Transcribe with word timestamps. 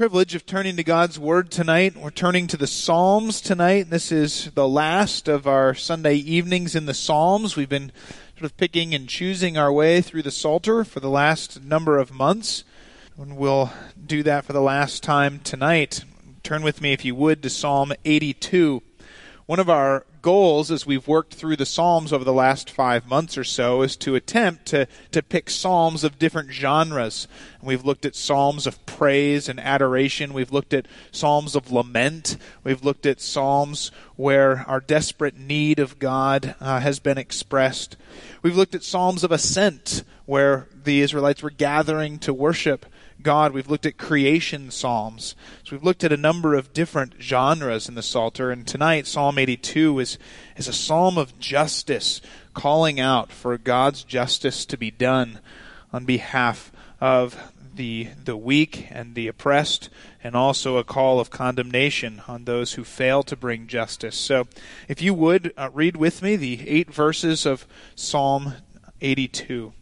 Privilege 0.00 0.34
of 0.34 0.46
turning 0.46 0.76
to 0.76 0.82
God's 0.82 1.18
Word 1.18 1.50
tonight. 1.50 1.94
We're 1.94 2.08
turning 2.08 2.46
to 2.46 2.56
the 2.56 2.66
Psalms 2.66 3.38
tonight. 3.38 3.90
This 3.90 4.10
is 4.10 4.50
the 4.54 4.66
last 4.66 5.28
of 5.28 5.46
our 5.46 5.74
Sunday 5.74 6.14
evenings 6.14 6.74
in 6.74 6.86
the 6.86 6.94
Psalms. 6.94 7.54
We've 7.54 7.68
been 7.68 7.92
sort 8.32 8.50
of 8.50 8.56
picking 8.56 8.94
and 8.94 9.06
choosing 9.06 9.58
our 9.58 9.70
way 9.70 10.00
through 10.00 10.22
the 10.22 10.30
Psalter 10.30 10.84
for 10.84 11.00
the 11.00 11.10
last 11.10 11.62
number 11.62 11.98
of 11.98 12.14
months. 12.14 12.64
And 13.18 13.36
we'll 13.36 13.74
do 14.02 14.22
that 14.22 14.46
for 14.46 14.54
the 14.54 14.62
last 14.62 15.02
time 15.02 15.38
tonight. 15.40 16.02
Turn 16.42 16.62
with 16.62 16.80
me, 16.80 16.94
if 16.94 17.04
you 17.04 17.14
would, 17.14 17.42
to 17.42 17.50
Psalm 17.50 17.92
82. 18.06 18.82
One 19.50 19.58
of 19.58 19.68
our 19.68 20.06
goals 20.22 20.70
as 20.70 20.86
we've 20.86 21.08
worked 21.08 21.34
through 21.34 21.56
the 21.56 21.66
Psalms 21.66 22.12
over 22.12 22.22
the 22.22 22.32
last 22.32 22.70
five 22.70 23.08
months 23.08 23.36
or 23.36 23.42
so 23.42 23.82
is 23.82 23.96
to 23.96 24.14
attempt 24.14 24.66
to, 24.66 24.86
to 25.10 25.24
pick 25.24 25.50
Psalms 25.50 26.04
of 26.04 26.20
different 26.20 26.52
genres. 26.52 27.26
We've 27.60 27.84
looked 27.84 28.06
at 28.06 28.14
Psalms 28.14 28.68
of 28.68 28.86
praise 28.86 29.48
and 29.48 29.58
adoration. 29.58 30.32
We've 30.32 30.52
looked 30.52 30.72
at 30.72 30.86
Psalms 31.10 31.56
of 31.56 31.72
lament. 31.72 32.36
We've 32.62 32.84
looked 32.84 33.06
at 33.06 33.20
Psalms 33.20 33.90
where 34.14 34.64
our 34.68 34.78
desperate 34.78 35.36
need 35.36 35.80
of 35.80 35.98
God 35.98 36.54
uh, 36.60 36.78
has 36.78 37.00
been 37.00 37.18
expressed. 37.18 37.96
We've 38.42 38.56
looked 38.56 38.76
at 38.76 38.84
Psalms 38.84 39.24
of 39.24 39.32
ascent 39.32 40.04
where 40.26 40.68
the 40.84 41.00
Israelites 41.00 41.42
were 41.42 41.50
gathering 41.50 42.20
to 42.20 42.32
worship. 42.32 42.86
God. 43.22 43.52
We've 43.52 43.68
looked 43.68 43.86
at 43.86 43.98
creation 43.98 44.70
psalms. 44.70 45.34
So 45.64 45.76
we've 45.76 45.84
looked 45.84 46.04
at 46.04 46.12
a 46.12 46.16
number 46.16 46.54
of 46.54 46.72
different 46.72 47.14
genres 47.20 47.88
in 47.88 47.94
the 47.94 48.02
Psalter, 48.02 48.50
and 48.50 48.66
tonight 48.66 49.06
Psalm 49.06 49.38
82 49.38 49.98
is, 49.98 50.18
is 50.56 50.68
a 50.68 50.72
psalm 50.72 51.18
of 51.18 51.38
justice, 51.38 52.20
calling 52.54 52.98
out 52.98 53.32
for 53.32 53.56
God's 53.58 54.04
justice 54.04 54.64
to 54.66 54.76
be 54.76 54.90
done 54.90 55.40
on 55.92 56.04
behalf 56.04 56.72
of 57.00 57.52
the 57.74 58.08
the 58.24 58.36
weak 58.36 58.88
and 58.90 59.14
the 59.14 59.28
oppressed, 59.28 59.88
and 60.22 60.34
also 60.34 60.76
a 60.76 60.84
call 60.84 61.20
of 61.20 61.30
condemnation 61.30 62.20
on 62.26 62.44
those 62.44 62.74
who 62.74 62.84
fail 62.84 63.22
to 63.22 63.36
bring 63.36 63.66
justice. 63.66 64.16
So, 64.16 64.48
if 64.88 65.00
you 65.00 65.14
would 65.14 65.52
uh, 65.56 65.70
read 65.72 65.96
with 65.96 66.20
me 66.20 66.36
the 66.36 66.68
eight 66.68 66.92
verses 66.92 67.46
of 67.46 67.66
Psalm 67.94 68.54
82. 69.00 69.72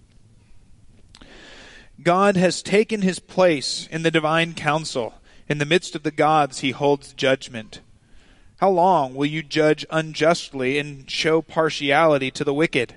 God 2.03 2.37
has 2.37 2.63
taken 2.63 3.03
his 3.03 3.19
place 3.19 3.89
in 3.91 4.03
the 4.03 4.11
divine 4.11 4.55
council. 4.55 5.15
In 5.49 5.59
the 5.59 5.67
midst 5.67 5.97
of 5.97 6.05
the 6.05 6.13
gods, 6.13 6.61
he 6.61 6.71
holds 6.71 7.13
judgment. 7.13 7.81
How 8.59 8.71
long 8.71 9.15
will 9.15 9.27
you 9.27 9.43
judge 9.43 9.85
unjustly 9.91 10.79
and 10.79 11.11
show 11.11 11.43
partiality 11.43 12.31
to 12.33 12.45
the 12.45 12.55
wicked? 12.55 12.95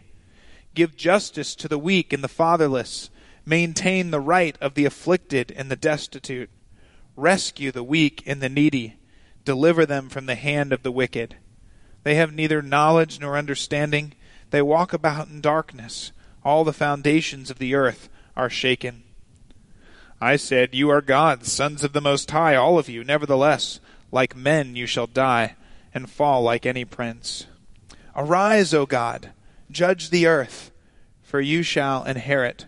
Give 0.75 0.95
justice 0.95 1.56
to 1.56 1.67
the 1.67 1.79
weak 1.79 2.13
and 2.13 2.23
the 2.23 2.28
fatherless. 2.28 3.09
Maintain 3.45 4.11
the 4.11 4.19
right 4.19 4.56
of 4.61 4.75
the 4.75 4.85
afflicted 4.85 5.51
and 5.56 5.72
the 5.72 5.75
destitute. 5.75 6.50
Rescue 7.16 7.72
the 7.72 7.84
weak 7.84 8.23
and 8.28 8.40
the 8.40 8.50
needy. 8.50 8.97
Deliver 9.45 9.85
them 9.85 10.09
from 10.09 10.28
the 10.28 10.35
hand 10.35 10.72
of 10.72 10.84
the 10.84 10.91
wicked. 10.91 11.38
They 12.03 12.16
have 12.16 12.34
neither 12.34 12.61
knowledge 12.61 13.19
nor 13.19 13.35
understanding. 13.35 14.13
They 14.51 14.61
walk 14.61 14.94
about 14.94 15.28
in 15.28 15.41
darkness. 15.41 16.11
All 16.44 16.63
the 16.63 16.73
foundations 16.73 17.50
of 17.50 17.57
the 17.57 17.73
earth 17.73 18.09
are 18.36 18.50
shaken. 18.50 19.03
I 20.19 20.36
said, 20.36 20.75
You 20.75 20.90
are 20.90 21.02
gods, 21.02 21.52
sons 21.52 21.84
of 21.84 21.94
the 21.94 22.02
Most 22.02 22.30
High, 22.31 22.56
all 22.56 22.78
of 22.78 22.90
you. 22.90 23.03
Nevertheless, 23.03 23.80
like 24.12 24.36
men 24.36 24.75
you 24.75 24.86
shall 24.86 25.08
die, 25.08 25.56
and 25.94 26.09
fall 26.09 26.44
like 26.44 26.66
any 26.66 26.86
prince. 26.86 27.47
Arise, 28.16 28.74
O 28.74 28.86
God, 28.86 29.31
judge 29.70 30.09
the 30.09 30.28
earth, 30.28 30.72
for 31.22 31.41
you 31.41 31.64
shall 31.64 32.03
inherit 32.03 32.66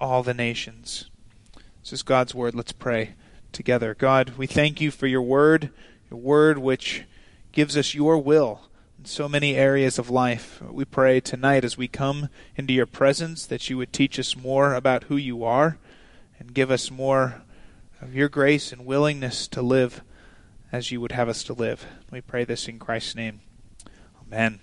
all 0.00 0.22
the 0.22 0.34
nations. 0.34 1.08
This 1.82 1.92
is 1.92 2.02
God's 2.02 2.34
word. 2.34 2.54
Let's 2.54 2.72
pray 2.72 3.14
together. 3.52 3.94
God, 3.94 4.36
we 4.36 4.46
thank 4.46 4.80
you 4.80 4.90
for 4.90 5.06
your 5.06 5.22
word, 5.22 5.70
your 6.10 6.20
word 6.20 6.58
which 6.58 7.04
gives 7.52 7.76
us 7.76 7.94
your 7.94 8.18
will 8.18 8.62
so 9.04 9.28
many 9.28 9.56
areas 9.56 9.98
of 9.98 10.10
life. 10.10 10.60
We 10.62 10.84
pray 10.84 11.20
tonight 11.20 11.64
as 11.64 11.78
we 11.78 11.88
come 11.88 12.28
into 12.56 12.72
your 12.72 12.86
presence 12.86 13.46
that 13.46 13.70
you 13.70 13.78
would 13.78 13.92
teach 13.92 14.18
us 14.18 14.36
more 14.36 14.74
about 14.74 15.04
who 15.04 15.16
you 15.16 15.42
are 15.44 15.78
and 16.38 16.52
give 16.52 16.70
us 16.70 16.90
more 16.90 17.42
of 18.00 18.14
your 18.14 18.28
grace 18.28 18.72
and 18.72 18.84
willingness 18.84 19.48
to 19.48 19.62
live 19.62 20.02
as 20.70 20.90
you 20.90 21.00
would 21.00 21.12
have 21.12 21.28
us 21.28 21.42
to 21.44 21.52
live. 21.52 21.86
We 22.10 22.20
pray 22.20 22.44
this 22.44 22.68
in 22.68 22.78
Christ's 22.78 23.14
name. 23.14 23.40
Amen. 24.26 24.60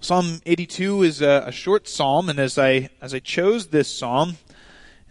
Psalm 0.00 0.40
82 0.44 1.02
is 1.02 1.22
a, 1.22 1.44
a 1.46 1.52
short 1.52 1.86
psalm, 1.86 2.28
and 2.28 2.38
as 2.38 2.58
I 2.58 2.90
as 3.00 3.14
I 3.14 3.20
chose 3.20 3.68
this 3.68 3.88
psalm, 3.88 4.36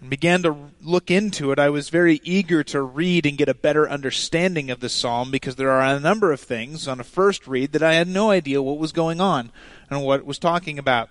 and 0.02 0.10
began 0.10 0.42
to 0.42 0.72
look 0.82 1.12
into 1.12 1.52
it, 1.52 1.60
I 1.60 1.70
was 1.70 1.90
very 1.90 2.20
eager 2.24 2.64
to 2.66 2.82
read 2.82 3.26
and 3.28 3.38
get 3.38 3.48
a 3.48 3.54
better 3.54 3.88
understanding 3.88 4.72
of 4.72 4.80
the 4.80 4.90
psalm 4.90 5.30
because 5.30 5.56
there 5.56 5.70
are 5.70 5.96
a 5.96 6.00
number 6.00 6.32
of 6.32 6.42
things 6.42 6.88
on 6.88 7.00
a 7.00 7.04
first 7.04 7.48
read 7.48 7.72
that 7.74 7.84
I 7.84 7.94
had 7.94 8.08
no 8.08 8.32
idea 8.32 8.64
what 8.64 8.80
was 8.80 8.92
going 8.92 9.22
on 9.22 9.52
and 9.90 10.04
what 10.04 10.20
it 10.20 10.26
was 10.26 10.40
talking 10.40 10.80
about. 10.80 11.10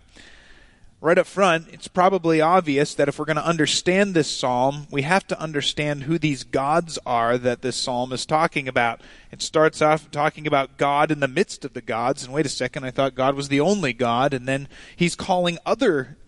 Right 1.03 1.17
up 1.17 1.27
front, 1.27 1.69
it's 1.73 1.89
probably 1.89 2.43
obvious 2.43 2.95
that 2.95 3.09
if 3.09 3.19
we're 3.19 3.25
going 3.25 3.37
to 3.37 3.47
understand 3.47 4.13
this 4.13 4.31
psalm, 4.31 4.87
we 4.91 5.01
have 5.03 5.27
to 5.29 5.41
understand 5.41 6.03
who 6.03 6.19
these 6.19 6.45
gods 6.45 6.99
are 7.07 7.39
that 7.39 7.63
this 7.63 7.77
psalm 7.77 8.13
is 8.13 8.27
talking 8.27 8.69
about. 8.69 9.01
It 9.31 9.41
starts 9.41 9.81
off 9.81 10.11
talking 10.11 10.47
about 10.47 10.77
God 10.77 11.11
in 11.11 11.21
the 11.21 11.29
midst 11.29 11.65
of 11.65 11.73
the 11.73 11.81
gods, 11.81 12.23
and 12.23 12.35
wait 12.35 12.45
a 12.45 12.51
second, 12.51 12.85
I 12.85 12.91
thought 12.91 13.15
God 13.15 13.35
was 13.35 13.49
the 13.49 13.61
only 13.61 13.95
God, 13.95 14.35
and 14.35 14.47
then 14.47 14.69
he's 14.95 15.15
calling 15.15 15.59
other 15.65 16.19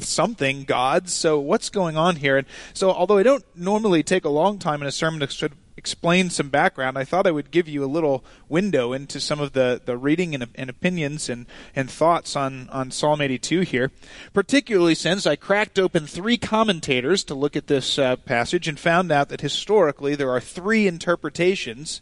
something 0.00 0.64
gods. 0.64 1.12
So 1.12 1.38
what's 1.38 1.70
going 1.70 1.96
on 1.96 2.16
here? 2.16 2.36
And 2.36 2.46
so 2.74 2.90
although 2.90 3.18
I 3.18 3.22
don't 3.22 3.44
normally 3.56 4.02
take 4.02 4.24
a 4.24 4.30
long 4.30 4.58
time 4.58 4.82
in 4.82 4.88
a 4.88 4.92
sermon 4.92 5.20
to 5.20 5.30
sort 5.30 5.52
of 5.52 5.58
explain 5.76 6.30
some 6.30 6.48
background, 6.48 6.98
I 6.98 7.04
thought 7.04 7.26
I 7.26 7.30
would 7.30 7.50
give 7.50 7.68
you 7.68 7.84
a 7.84 7.86
little 7.86 8.24
window 8.48 8.92
into 8.92 9.20
some 9.20 9.40
of 9.40 9.52
the, 9.52 9.80
the 9.84 9.96
reading 9.96 10.34
and, 10.34 10.46
and 10.54 10.70
opinions 10.70 11.28
and, 11.28 11.46
and 11.74 11.90
thoughts 11.90 12.36
on, 12.36 12.68
on 12.70 12.90
Psalm 12.90 13.20
82 13.20 13.60
here, 13.62 13.90
particularly 14.32 14.94
since 14.94 15.26
I 15.26 15.36
cracked 15.36 15.78
open 15.78 16.06
three 16.06 16.36
commentators 16.36 17.24
to 17.24 17.34
look 17.34 17.56
at 17.56 17.66
this 17.66 17.98
uh, 17.98 18.16
passage 18.16 18.68
and 18.68 18.78
found 18.78 19.10
out 19.10 19.28
that 19.30 19.40
historically 19.40 20.14
there 20.14 20.30
are 20.30 20.40
three 20.40 20.86
interpretations 20.86 22.00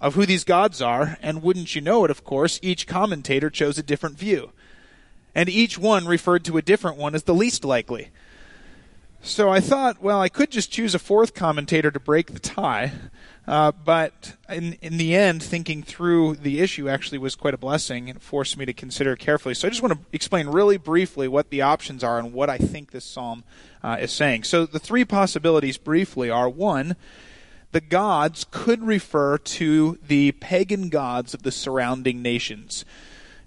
of 0.00 0.14
who 0.14 0.24
these 0.24 0.44
gods 0.44 0.80
are, 0.80 1.18
and 1.20 1.42
wouldn't 1.42 1.74
you 1.74 1.80
know 1.80 2.04
it, 2.04 2.10
of 2.10 2.22
course, 2.22 2.60
each 2.62 2.86
commentator 2.86 3.50
chose 3.50 3.78
a 3.78 3.82
different 3.82 4.16
view 4.16 4.52
and 5.38 5.48
each 5.48 5.78
one 5.78 6.04
referred 6.08 6.44
to 6.44 6.56
a 6.56 6.62
different 6.62 6.96
one 6.96 7.14
as 7.14 7.22
the 7.22 7.34
least 7.34 7.64
likely. 7.64 8.08
So 9.22 9.50
I 9.50 9.60
thought, 9.60 10.02
well, 10.02 10.20
I 10.20 10.28
could 10.28 10.50
just 10.50 10.72
choose 10.72 10.96
a 10.96 10.98
fourth 10.98 11.32
commentator 11.32 11.92
to 11.92 12.00
break 12.00 12.32
the 12.32 12.40
tie, 12.40 12.90
uh, 13.46 13.70
but 13.70 14.34
in 14.48 14.72
in 14.82 14.96
the 14.96 15.14
end, 15.14 15.40
thinking 15.40 15.84
through 15.84 16.34
the 16.34 16.58
issue 16.58 16.88
actually 16.88 17.18
was 17.18 17.36
quite 17.36 17.54
a 17.54 17.58
blessing 17.58 18.10
and 18.10 18.20
forced 18.20 18.56
me 18.56 18.66
to 18.66 18.72
consider 18.72 19.14
carefully. 19.14 19.54
So 19.54 19.68
I 19.68 19.70
just 19.70 19.80
want 19.80 19.94
to 19.94 20.00
explain 20.12 20.48
really 20.48 20.76
briefly 20.76 21.28
what 21.28 21.50
the 21.50 21.62
options 21.62 22.02
are 22.02 22.18
and 22.18 22.32
what 22.32 22.50
I 22.50 22.58
think 22.58 22.90
this 22.90 23.04
psalm 23.04 23.44
uh, 23.80 23.96
is 24.00 24.10
saying. 24.10 24.42
So 24.42 24.66
the 24.66 24.80
three 24.80 25.04
possibilities 25.04 25.78
briefly 25.78 26.30
are 26.30 26.48
one, 26.48 26.96
the 27.70 27.80
gods 27.80 28.44
could 28.50 28.82
refer 28.82 29.38
to 29.38 30.00
the 30.04 30.32
pagan 30.32 30.88
gods 30.88 31.32
of 31.32 31.44
the 31.44 31.52
surrounding 31.52 32.22
nations. 32.22 32.84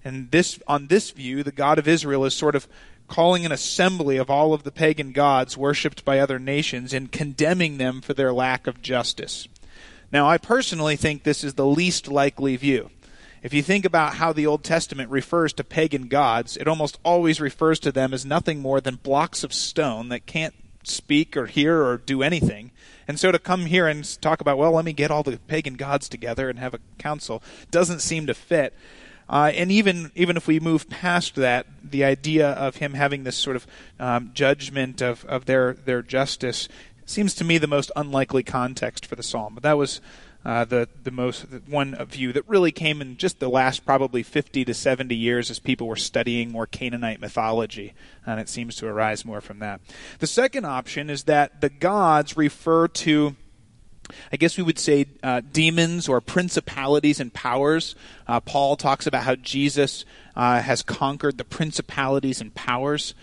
And 0.03 0.31
this, 0.31 0.59
on 0.67 0.87
this 0.87 1.11
view, 1.11 1.43
the 1.43 1.51
God 1.51 1.77
of 1.77 1.87
Israel 1.87 2.25
is 2.25 2.33
sort 2.33 2.55
of 2.55 2.67
calling 3.07 3.45
an 3.45 3.51
assembly 3.51 4.17
of 4.17 4.29
all 4.29 4.53
of 4.53 4.63
the 4.63 4.71
pagan 4.71 5.11
gods 5.11 5.57
worshipped 5.57 6.05
by 6.05 6.17
other 6.17 6.39
nations 6.39 6.93
and 6.93 7.11
condemning 7.11 7.77
them 7.77 8.01
for 8.01 8.13
their 8.13 8.31
lack 8.31 8.67
of 8.67 8.81
justice. 8.81 9.47
Now, 10.11 10.27
I 10.27 10.37
personally 10.37 10.95
think 10.95 11.23
this 11.23 11.43
is 11.43 11.53
the 11.53 11.65
least 11.65 12.07
likely 12.07 12.55
view. 12.55 12.89
If 13.43 13.53
you 13.53 13.63
think 13.63 13.85
about 13.85 14.15
how 14.15 14.33
the 14.33 14.45
Old 14.45 14.63
Testament 14.63 15.09
refers 15.09 15.51
to 15.53 15.63
pagan 15.63 16.07
gods, 16.07 16.57
it 16.57 16.67
almost 16.67 16.99
always 17.03 17.41
refers 17.41 17.79
to 17.79 17.91
them 17.91 18.13
as 18.13 18.25
nothing 18.25 18.59
more 18.59 18.79
than 18.79 18.95
blocks 18.95 19.43
of 19.43 19.53
stone 19.53 20.09
that 20.09 20.25
can't 20.25 20.53
speak 20.83 21.35
or 21.35 21.47
hear 21.47 21.83
or 21.83 21.97
do 21.97 22.21
anything. 22.21 22.71
And 23.07 23.19
so 23.19 23.31
to 23.31 23.39
come 23.39 23.65
here 23.65 23.87
and 23.87 24.21
talk 24.21 24.41
about, 24.41 24.57
well, 24.57 24.73
let 24.73 24.85
me 24.85 24.93
get 24.93 25.11
all 25.11 25.23
the 25.23 25.37
pagan 25.37 25.73
gods 25.73 26.07
together 26.07 26.49
and 26.49 26.59
have 26.59 26.73
a 26.73 26.79
council 26.97 27.41
doesn't 27.71 27.99
seem 27.99 28.27
to 28.27 28.33
fit. 28.33 28.73
Uh, 29.31 29.49
and 29.55 29.71
even 29.71 30.11
even 30.13 30.35
if 30.35 30.45
we 30.45 30.59
move 30.59 30.89
past 30.89 31.35
that, 31.35 31.65
the 31.81 32.03
idea 32.03 32.49
of 32.49 32.75
him 32.75 32.93
having 32.93 33.23
this 33.23 33.37
sort 33.37 33.55
of 33.55 33.65
um, 33.97 34.29
judgment 34.33 35.01
of, 35.01 35.23
of 35.25 35.45
their 35.45 35.73
their 35.73 36.01
justice 36.01 36.67
seems 37.05 37.33
to 37.33 37.45
me 37.45 37.57
the 37.57 37.65
most 37.67 37.91
unlikely 37.95 38.43
context 38.43 39.05
for 39.05 39.15
the 39.15 39.23
psalm. 39.23 39.53
But 39.53 39.63
that 39.63 39.77
was 39.77 40.01
uh, 40.43 40.65
the 40.65 40.89
the 41.01 41.11
most 41.11 41.45
one 41.65 41.95
view 42.07 42.33
that 42.33 42.47
really 42.49 42.73
came 42.73 43.01
in 43.01 43.15
just 43.15 43.39
the 43.39 43.49
last 43.49 43.85
probably 43.85 44.21
50 44.21 44.65
to 44.65 44.73
70 44.73 45.15
years 45.15 45.49
as 45.49 45.59
people 45.59 45.87
were 45.87 45.95
studying 45.95 46.51
more 46.51 46.67
Canaanite 46.67 47.21
mythology, 47.21 47.93
and 48.25 48.37
it 48.37 48.49
seems 48.49 48.75
to 48.77 48.87
arise 48.87 49.23
more 49.23 49.39
from 49.39 49.59
that. 49.59 49.79
The 50.19 50.27
second 50.27 50.65
option 50.65 51.09
is 51.09 51.23
that 51.23 51.61
the 51.61 51.69
gods 51.69 52.35
refer 52.35 52.89
to 52.89 53.37
I 54.31 54.37
guess 54.37 54.57
we 54.57 54.63
would 54.63 54.79
say 54.79 55.05
uh, 55.23 55.41
demons 55.51 56.07
or 56.07 56.21
principalities 56.21 57.19
and 57.19 57.33
powers. 57.33 57.95
Uh, 58.27 58.39
Paul 58.39 58.75
talks 58.75 59.07
about 59.07 59.23
how 59.23 59.35
Jesus 59.35 60.05
uh, 60.35 60.61
has 60.61 60.83
conquered 60.83 61.37
the 61.37 61.43
principalities 61.43 62.41
and 62.41 62.53
powers. 62.53 63.13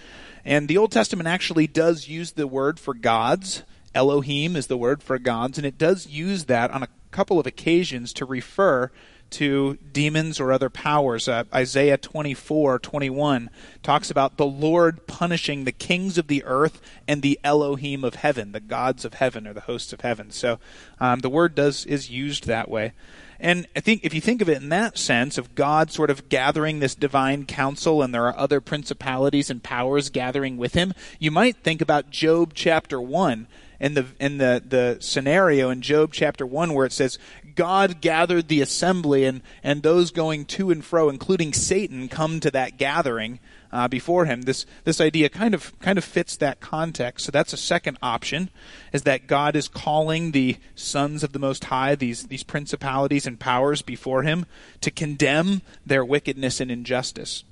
And 0.45 0.69
the 0.69 0.79
Old 0.79 0.93
Testament 0.93 1.29
actually 1.29 1.67
does 1.67 2.09
use 2.09 2.33
the 2.33 2.47
word 2.47 2.81
for 2.81 2.95
gods. 2.95 3.63
Elohim 3.95 4.57
is 4.57 4.67
the 4.67 4.77
word 4.77 5.03
for 5.03 5.19
gods, 5.19 5.59
and 5.59 5.67
it 5.67 5.79
does 5.79 6.07
use 6.07 6.45
that 6.45 6.71
on 6.71 6.83
a 6.83 6.89
couple 7.11 7.41
of 7.41 7.47
occasions 7.47 8.13
to 8.15 8.25
refer 8.25 8.91
to 9.31 9.79
demons 9.93 10.41
or 10.41 10.53
other 10.53 10.71
powers. 10.71 11.29
Uh, 11.29 11.45
Isaiah 11.55 11.99
24, 11.99 12.79
21 12.79 13.51
talks 13.83 14.11
about 14.11 14.37
the 14.37 14.47
Lord 14.47 15.07
punishing 15.07 15.65
the 15.65 15.73
kings 15.73 16.19
of 16.19 16.29
the 16.29 16.45
earth 16.45 16.81
and 17.07 17.23
the 17.23 17.39
Elohim 17.45 18.05
of 18.05 18.17
heaven, 18.17 18.53
the 18.53 18.61
gods 18.61 19.05
of 19.05 19.15
heaven 19.15 19.47
or 19.47 19.53
the 19.53 19.63
hosts 19.63 19.93
of 19.93 20.01
heaven. 20.01 20.31
So 20.31 20.59
um, 21.01 21.21
the 21.21 21.31
word 21.31 21.55
does 21.55 21.85
is 21.87 22.11
used 22.11 22.47
that 22.47 22.71
way. 22.71 22.93
And 23.41 23.69
I 23.77 23.81
think 23.81 24.05
if 24.05 24.15
you 24.15 24.21
think 24.21 24.43
of 24.43 24.49
it 24.49 24.61
in 24.61 24.69
that 24.71 24.99
sense 24.99 25.39
of 25.39 25.55
God 25.55 25.93
sort 25.93 26.11
of 26.11 26.29
gathering 26.29 26.81
this 26.81 26.97
divine 26.97 27.47
council 27.47 28.03
and 28.03 28.13
there 28.13 28.27
are 28.27 28.37
other 28.37 28.61
principalities 28.61 29.49
and 29.49 29.63
powers 29.63 30.11
gathering 30.11 30.57
with 30.57 30.75
him, 30.75 30.93
you 31.21 31.31
might 31.31 31.57
think 31.57 31.81
about 31.81 32.11
Job 32.11 32.53
chapter 32.55 33.01
1 33.01 33.47
in 33.81 33.95
the 33.95 34.07
in 34.19 34.39
the 34.39 34.61
the 34.67 34.97
scenario 35.01 35.71
in 35.71 35.83
Job 35.83 36.13
chapter 36.13 36.45
1 36.45 36.75
where 36.75 36.87
it 36.87 36.93
says 36.93 37.19
God 37.59 38.01
gathered 38.01 38.47
the 38.47 38.61
assembly 38.61 39.25
and 39.25 39.43
and 39.65 39.83
those 39.83 40.13
going 40.13 40.45
to 40.45 40.71
and 40.71 40.85
fro 40.85 41.09
including 41.09 41.53
Satan 41.53 42.07
come 42.07 42.39
to 42.39 42.53
that 42.53 42.77
gathering 42.77 43.41
uh, 43.73 43.89
before 43.89 44.27
him. 44.27 44.43
This 44.43 44.65
this 44.85 45.01
idea 45.01 45.29
kind 45.29 45.55
of 45.55 45.77
kind 45.81 45.99
of 45.99 46.05
fits 46.05 46.37
that 46.37 46.61
context. 46.61 47.27
So 47.27 47.33
that's 47.33 47.53
a 47.53 47.57
second 47.57 47.99
option 48.01 48.51
is 48.93 49.03
that 49.03 49.27
God 49.27 49.57
is 49.57 49.67
calling 49.67 50.31
the 50.31 50.59
sons 50.77 51.25
of 51.25 51.33
the 51.33 51.41
most 51.41 51.65
high 51.65 51.97
these 51.97 52.29
these 52.29 52.45
principalities 52.45 53.27
and 53.27 53.41
powers 53.41 53.83
before 53.83 54.23
him 54.23 54.47
to 54.81 54.93
condemn 54.93 55.63
their 55.85 56.05
wickedness 56.05 56.61
and 56.61 56.71
injustice. 56.71 57.43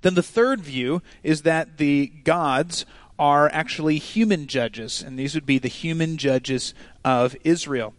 Then 0.00 0.14
the 0.14 0.22
third 0.22 0.62
view 0.62 1.02
is 1.22 1.42
that 1.42 1.76
the 1.76 2.06
gods 2.24 2.86
are 3.18 3.50
actually 3.52 3.98
human 3.98 4.46
judges, 4.46 5.02
and 5.02 5.18
these 5.18 5.34
would 5.34 5.44
be 5.44 5.58
the 5.58 5.68
human 5.68 6.16
judges 6.16 6.72
of 7.04 7.36
Israel. 7.44 7.92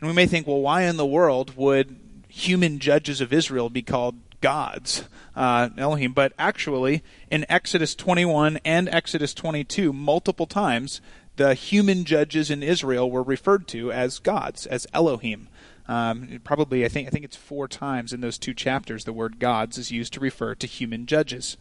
And 0.00 0.08
we 0.08 0.14
may 0.14 0.26
think, 0.26 0.46
well, 0.46 0.60
why 0.60 0.82
in 0.82 0.96
the 0.96 1.06
world 1.06 1.56
would 1.56 1.96
human 2.28 2.78
judges 2.78 3.20
of 3.20 3.32
Israel 3.32 3.70
be 3.70 3.82
called 3.82 4.16
gods, 4.40 5.04
uh, 5.34 5.70
Elohim? 5.78 6.12
But 6.12 6.32
actually, 6.38 7.02
in 7.30 7.46
Exodus 7.48 7.94
21 7.94 8.58
and 8.64 8.88
Exodus 8.88 9.32
22, 9.32 9.92
multiple 9.92 10.46
times, 10.46 11.00
the 11.36 11.54
human 11.54 12.04
judges 12.04 12.50
in 12.50 12.62
Israel 12.62 13.10
were 13.10 13.22
referred 13.22 13.68
to 13.68 13.92
as 13.92 14.18
gods, 14.18 14.66
as 14.66 14.86
Elohim. 14.92 15.48
Um, 15.88 16.40
probably, 16.42 16.84
I 16.84 16.88
think, 16.88 17.06
I 17.06 17.10
think 17.10 17.24
it's 17.24 17.36
four 17.36 17.68
times 17.68 18.12
in 18.12 18.20
those 18.20 18.38
two 18.38 18.54
chapters 18.54 19.04
the 19.04 19.12
word 19.12 19.38
gods 19.38 19.78
is 19.78 19.92
used 19.92 20.12
to 20.14 20.20
refer 20.20 20.54
to 20.56 20.66
human 20.66 21.06
judges. 21.06 21.56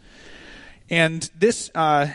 And 0.89 1.29
this 1.37 1.71
uh, 1.73 2.13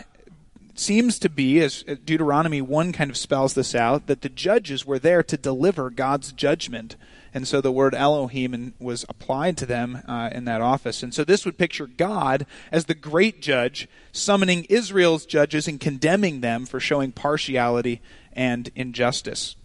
seems 0.75 1.19
to 1.19 1.29
be, 1.29 1.59
as 1.59 1.83
Deuteronomy 1.83 2.61
1 2.61 2.91
kind 2.93 3.09
of 3.09 3.17
spells 3.17 3.53
this 3.53 3.75
out, 3.75 4.07
that 4.07 4.21
the 4.21 4.29
judges 4.29 4.85
were 4.85 4.99
there 4.99 5.23
to 5.23 5.37
deliver 5.37 5.89
God's 5.89 6.31
judgment. 6.31 6.95
And 7.33 7.47
so 7.47 7.61
the 7.61 7.71
word 7.71 7.95
Elohim 7.95 8.73
was 8.79 9.05
applied 9.07 9.57
to 9.57 9.65
them 9.65 10.01
uh, 10.07 10.29
in 10.31 10.45
that 10.45 10.61
office. 10.61 11.01
And 11.03 11.13
so 11.13 11.23
this 11.23 11.45
would 11.45 11.57
picture 11.57 11.87
God 11.87 12.45
as 12.71 12.85
the 12.85 12.93
great 12.93 13.41
judge, 13.41 13.87
summoning 14.11 14.65
Israel's 14.69 15.25
judges 15.25 15.67
and 15.67 15.79
condemning 15.79 16.41
them 16.41 16.65
for 16.65 16.79
showing 16.79 17.11
partiality 17.11 18.01
and 18.33 18.69
injustice. 18.75 19.55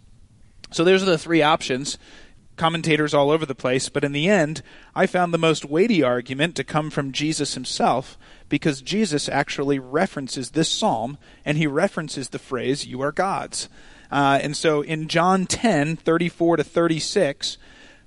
So 0.70 0.84
those 0.84 1.02
are 1.02 1.06
the 1.06 1.18
three 1.18 1.42
options 1.42 1.98
commentators 2.56 3.14
all 3.14 3.30
over 3.30 3.46
the 3.46 3.54
place, 3.54 3.88
but 3.88 4.04
in 4.04 4.12
the 4.12 4.28
end, 4.28 4.62
I 4.94 5.06
found 5.06 5.32
the 5.32 5.38
most 5.38 5.64
weighty 5.64 6.02
argument 6.02 6.56
to 6.56 6.64
come 6.64 6.90
from 6.90 7.12
Jesus 7.12 7.54
himself 7.54 8.18
because 8.48 8.82
Jesus 8.82 9.28
actually 9.28 9.78
references 9.78 10.50
this 10.50 10.68
psalm 10.68 11.18
and 11.44 11.58
he 11.58 11.66
references 11.66 12.30
the 12.30 12.38
phrase, 12.38 12.86
You 12.86 13.00
are 13.02 13.12
gods. 13.12 13.68
Uh, 14.10 14.38
and 14.42 14.56
so 14.56 14.82
in 14.82 15.08
John 15.08 15.46
10 15.46 15.96
34 15.96 16.58
to 16.58 16.64
36, 16.64 17.58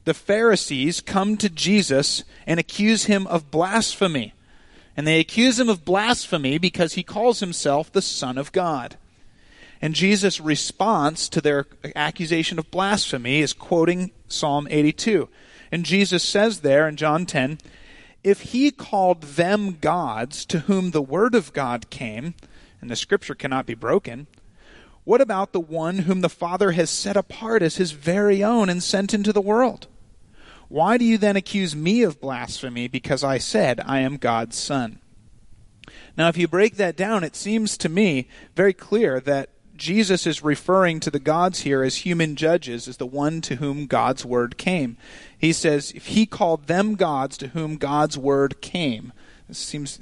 the 0.05 0.13
Pharisees 0.13 1.01
come 1.01 1.37
to 1.37 1.49
Jesus 1.49 2.23
and 2.47 2.59
accuse 2.59 3.05
him 3.05 3.27
of 3.27 3.51
blasphemy. 3.51 4.33
And 4.97 5.05
they 5.05 5.19
accuse 5.19 5.59
him 5.59 5.69
of 5.69 5.85
blasphemy 5.85 6.57
because 6.57 6.93
he 6.93 7.03
calls 7.03 7.39
himself 7.39 7.91
the 7.91 8.01
Son 8.01 8.37
of 8.37 8.51
God. 8.51 8.97
And 9.81 9.95
Jesus' 9.95 10.41
response 10.41 11.29
to 11.29 11.41
their 11.41 11.65
accusation 11.95 12.59
of 12.59 12.71
blasphemy 12.71 13.39
is 13.39 13.53
quoting 13.53 14.11
Psalm 14.27 14.67
82. 14.69 15.29
And 15.71 15.85
Jesus 15.85 16.23
says 16.23 16.59
there 16.59 16.87
in 16.87 16.97
John 16.97 17.25
10, 17.25 17.59
if 18.23 18.41
he 18.41 18.71
called 18.71 19.21
them 19.21 19.77
gods 19.79 20.45
to 20.47 20.59
whom 20.59 20.91
the 20.91 21.01
word 21.01 21.35
of 21.35 21.53
God 21.53 21.89
came, 21.89 22.33
and 22.81 22.89
the 22.89 22.95
scripture 22.95 23.35
cannot 23.35 23.65
be 23.65 23.75
broken, 23.75 24.27
what 25.05 25.21
about 25.21 25.53
the 25.53 25.59
one 25.59 25.99
whom 25.99 26.21
the 26.21 26.29
Father 26.29 26.73
has 26.73 26.89
set 26.89 27.15
apart 27.15 27.61
as 27.61 27.77
his 27.77 27.91
very 27.91 28.43
own 28.43 28.69
and 28.69 28.83
sent 28.83 29.13
into 29.13 29.31
the 29.31 29.41
world? 29.41 29.87
Why 30.67 30.97
do 30.97 31.05
you 31.05 31.17
then 31.17 31.35
accuse 31.35 31.75
me 31.75 32.03
of 32.03 32.21
blasphemy 32.21 32.87
because 32.87 33.23
I 33.23 33.37
said 33.37 33.79
I 33.85 33.99
am 33.99 34.17
God's 34.17 34.57
son? 34.57 34.99
Now, 36.15 36.27
if 36.27 36.37
you 36.37 36.47
break 36.47 36.75
that 36.75 36.95
down, 36.95 37.23
it 37.23 37.35
seems 37.35 37.77
to 37.77 37.89
me 37.89 38.27
very 38.55 38.73
clear 38.73 39.19
that 39.21 39.49
Jesus 39.79 40.27
is 40.27 40.43
referring 40.43 40.99
to 40.99 41.09
the 41.09 41.19
gods 41.19 41.61
here 41.61 41.81
as 41.83 41.97
human 41.97 42.35
judges, 42.35 42.87
as 42.87 42.97
the 42.97 43.05
one 43.05 43.41
to 43.41 43.55
whom 43.55 43.87
God's 43.87 44.23
word 44.23 44.57
came. 44.57 44.97
He 45.37 45.53
says, 45.53 45.91
if 45.91 46.07
he 46.07 46.25
called 46.25 46.67
them 46.67 46.95
gods 46.95 47.37
to 47.37 47.47
whom 47.49 47.77
God's 47.77 48.17
word 48.17 48.61
came, 48.61 49.13
it 49.49 49.55
seems 49.55 49.99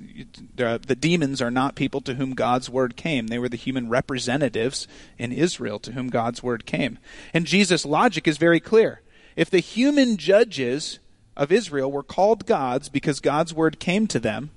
the, 0.55 0.97
demons 0.99 1.41
are 1.41 1.51
not 1.51 1.75
people 1.75 2.01
to 2.01 2.15
whom 2.15 2.33
God's 2.33 2.69
word 2.69 2.97
came. 2.97 3.27
They 3.27 3.39
were 3.39 3.47
the 3.47 3.55
human 3.55 3.87
representatives 3.87 4.87
in 5.17 5.31
Israel 5.31 5.79
to 5.79 5.93
whom 5.93 6.09
God's 6.09 6.43
word 6.43 6.65
came. 6.65 6.99
And 7.33 7.45
Jesus' 7.45 7.85
logic 7.85 8.27
is 8.27 8.37
very 8.37 8.59
clear. 8.59 9.01
If 9.37 9.49
the 9.49 9.59
human 9.59 10.17
judges 10.17 10.99
of 11.37 11.51
Israel 11.51 11.91
were 11.91 12.03
called 12.03 12.45
gods 12.45 12.89
because 12.89 13.21
God's 13.21 13.53
word 13.53 13.79
came 13.79 14.07
to 14.07 14.19
them, 14.19 14.49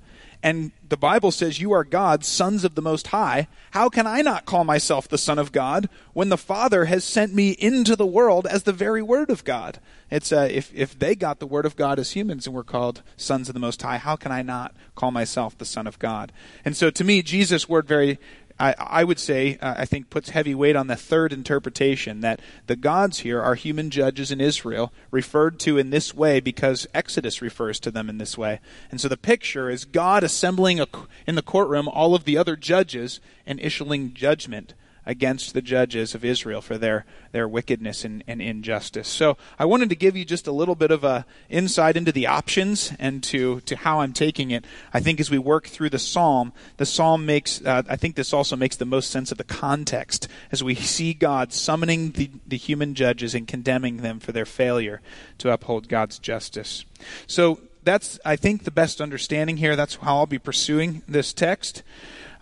and 0.42 0.72
the 0.88 0.96
Bible 0.96 1.30
says 1.30 1.60
you 1.60 1.72
are 1.72 1.84
God's 1.84 2.26
sons 2.26 2.64
of 2.64 2.74
the 2.74 2.82
Most 2.82 3.08
High, 3.08 3.46
how 3.72 3.88
can 3.88 4.06
I 4.06 4.22
not 4.22 4.46
call 4.46 4.64
myself 4.64 5.06
the 5.06 5.18
Son 5.18 5.38
of 5.38 5.52
God 5.52 5.88
when 6.14 6.30
the 6.30 6.38
Father 6.38 6.86
has 6.86 7.04
sent 7.04 7.34
me 7.34 7.50
into 7.50 7.94
the 7.94 8.06
world 8.06 8.46
as 8.46 8.62
the 8.62 8.72
very 8.72 9.02
Word 9.02 9.30
of 9.30 9.44
God? 9.44 9.78
It's 10.10 10.32
uh, 10.32 10.48
if 10.50 10.72
if 10.74 10.98
they 10.98 11.14
got 11.14 11.38
the 11.38 11.46
Word 11.46 11.66
of 11.66 11.76
God 11.76 11.98
as 11.98 12.12
humans 12.12 12.46
and 12.46 12.56
were 12.56 12.64
called 12.64 13.02
sons 13.16 13.48
of 13.48 13.54
the 13.54 13.60
Most 13.60 13.82
High, 13.82 13.98
how 13.98 14.16
can 14.16 14.32
I 14.32 14.42
not 14.42 14.74
call 14.94 15.10
myself 15.10 15.56
the 15.56 15.64
Son 15.64 15.86
of 15.86 15.98
God? 15.98 16.32
And 16.64 16.76
so, 16.76 16.90
to 16.90 17.04
me, 17.04 17.22
Jesus' 17.22 17.68
word 17.68 17.86
very 17.86 18.18
I, 18.60 18.74
I 18.78 19.04
would 19.04 19.18
say, 19.18 19.56
uh, 19.56 19.74
I 19.78 19.86
think, 19.86 20.10
puts 20.10 20.30
heavy 20.30 20.54
weight 20.54 20.76
on 20.76 20.86
the 20.86 20.94
third 20.94 21.32
interpretation 21.32 22.20
that 22.20 22.40
the 22.66 22.76
gods 22.76 23.20
here 23.20 23.40
are 23.40 23.54
human 23.54 23.88
judges 23.88 24.30
in 24.30 24.40
Israel, 24.40 24.92
referred 25.10 25.58
to 25.60 25.78
in 25.78 25.88
this 25.88 26.14
way 26.14 26.40
because 26.40 26.86
Exodus 26.92 27.40
refers 27.40 27.80
to 27.80 27.90
them 27.90 28.10
in 28.10 28.18
this 28.18 28.36
way. 28.36 28.60
And 28.90 29.00
so 29.00 29.08
the 29.08 29.16
picture 29.16 29.70
is 29.70 29.86
God 29.86 30.22
assembling 30.22 30.78
a, 30.78 30.86
in 31.26 31.36
the 31.36 31.42
courtroom 31.42 31.88
all 31.88 32.14
of 32.14 32.24
the 32.24 32.36
other 32.36 32.54
judges 32.54 33.18
and 33.46 33.58
issuing 33.60 34.12
judgment 34.12 34.74
against 35.06 35.54
the 35.54 35.62
judges 35.62 36.14
of 36.14 36.24
Israel 36.24 36.60
for 36.60 36.78
their, 36.78 37.04
their 37.32 37.48
wickedness 37.48 38.04
and, 38.04 38.22
and, 38.26 38.40
injustice. 38.40 39.08
So 39.08 39.36
I 39.58 39.64
wanted 39.64 39.88
to 39.90 39.96
give 39.96 40.16
you 40.16 40.24
just 40.24 40.46
a 40.46 40.52
little 40.52 40.74
bit 40.74 40.90
of 40.90 41.04
a 41.04 41.26
insight 41.48 41.96
into 41.96 42.12
the 42.12 42.26
options 42.26 42.92
and 42.98 43.22
to, 43.24 43.60
to 43.62 43.76
how 43.76 44.00
I'm 44.00 44.12
taking 44.12 44.50
it. 44.50 44.64
I 44.92 45.00
think 45.00 45.20
as 45.20 45.30
we 45.30 45.38
work 45.38 45.66
through 45.66 45.90
the 45.90 45.98
psalm, 45.98 46.52
the 46.76 46.86
psalm 46.86 47.26
makes, 47.26 47.64
uh, 47.64 47.82
I 47.88 47.96
think 47.96 48.16
this 48.16 48.32
also 48.32 48.56
makes 48.56 48.76
the 48.76 48.84
most 48.84 49.10
sense 49.10 49.32
of 49.32 49.38
the 49.38 49.44
context 49.44 50.28
as 50.52 50.62
we 50.62 50.74
see 50.74 51.14
God 51.14 51.52
summoning 51.52 52.12
the, 52.12 52.30
the 52.46 52.56
human 52.56 52.94
judges 52.94 53.34
and 53.34 53.46
condemning 53.46 53.98
them 53.98 54.20
for 54.20 54.32
their 54.32 54.46
failure 54.46 55.00
to 55.38 55.50
uphold 55.50 55.88
God's 55.88 56.18
justice. 56.18 56.84
So 57.26 57.60
that's, 57.82 58.18
I 58.24 58.36
think, 58.36 58.64
the 58.64 58.70
best 58.70 59.00
understanding 59.00 59.56
here. 59.56 59.76
That's 59.76 59.96
how 59.96 60.18
I'll 60.18 60.26
be 60.26 60.38
pursuing 60.38 61.02
this 61.08 61.32
text. 61.32 61.82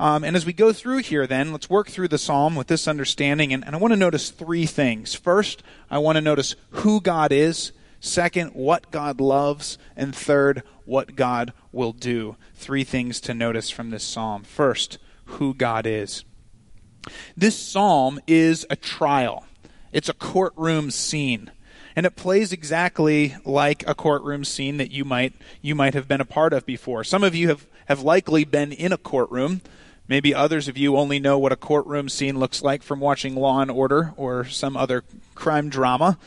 Um, 0.01 0.23
and 0.23 0.37
as 0.37 0.47
we 0.47 0.53
go 0.53 0.73
through 0.73 0.99
here, 0.99 1.27
then, 1.27 1.51
let's 1.51 1.69
work 1.69 1.89
through 1.89 2.09
the 2.09 2.19
psalm 2.19 2.55
with 2.55 2.69
this 2.69 2.87
understanding. 2.87 3.53
And, 3.53 3.65
and 3.65 3.75
I 3.75 3.79
want 3.79 3.93
to 3.93 3.97
notice 3.97 4.31
three 4.31 4.67
things. 4.67 5.15
First, 5.15 5.63
I 5.91 5.99
want 5.99 6.17
to 6.17 6.23
notice 6.23 6.55
who 6.71 7.01
God 7.01 7.33
is. 7.33 7.73
Second, 8.01 8.51
what 8.51 8.93
God 8.93 9.21
loves. 9.21 9.77
And 9.97 10.15
third, 10.15 10.63
what 10.85 11.17
God 11.17 11.53
will 11.73 11.93
do. 11.93 12.37
Three 12.55 12.85
things 12.85 13.21
to 13.23 13.35
notice 13.35 13.71
from 13.71 13.91
this 13.91 14.05
psalm. 14.05 14.45
First, 14.45 14.99
who 15.25 15.53
God 15.53 15.87
is. 15.87 16.25
This 17.37 17.59
psalm 17.59 18.21
is 18.27 18.67
a 18.71 18.77
trial, 18.77 19.47
it's 19.93 20.09
a 20.09 20.15
courtroom 20.15 20.91
scene. 20.91 21.51
And 21.97 22.07
it 22.07 22.15
plays 22.15 22.53
exactly 22.53 23.35
like 23.45 23.83
a 23.89 23.95
courtroom 23.95 24.45
scene 24.45 24.77
that 24.77 24.93
you 24.93 25.05
might 25.05 25.35
you 25.61 25.75
might 25.75 25.95
have 25.95 26.07
been 26.07 26.21
a 26.21 26.25
part 26.25 26.53
of 26.53 26.65
before. 26.65 27.03
Some 27.03 27.25
of 27.25 27.35
you 27.35 27.49
have, 27.49 27.67
have 27.87 28.03
likely 28.03 28.45
been 28.45 28.71
in 28.71 28.93
a 28.93 28.99
courtroom. 28.99 29.63
Maybe 30.09 30.35
others 30.35 30.69
of 30.69 30.79
you 30.79 30.97
only 30.97 31.21
know 31.21 31.39
what 31.39 31.53
a 31.53 31.57
courtroom 31.57 32.09
scene 32.09 32.39
looks 32.39 32.63
like 32.63 32.83
from 32.83 32.99
watching 32.99 33.37
Law 33.37 33.61
and 33.61 33.71
Order 33.71 34.15
or 34.17 34.47
some 34.47 34.77
other 34.77 35.05
crime 35.35 35.69
drama 35.69 36.19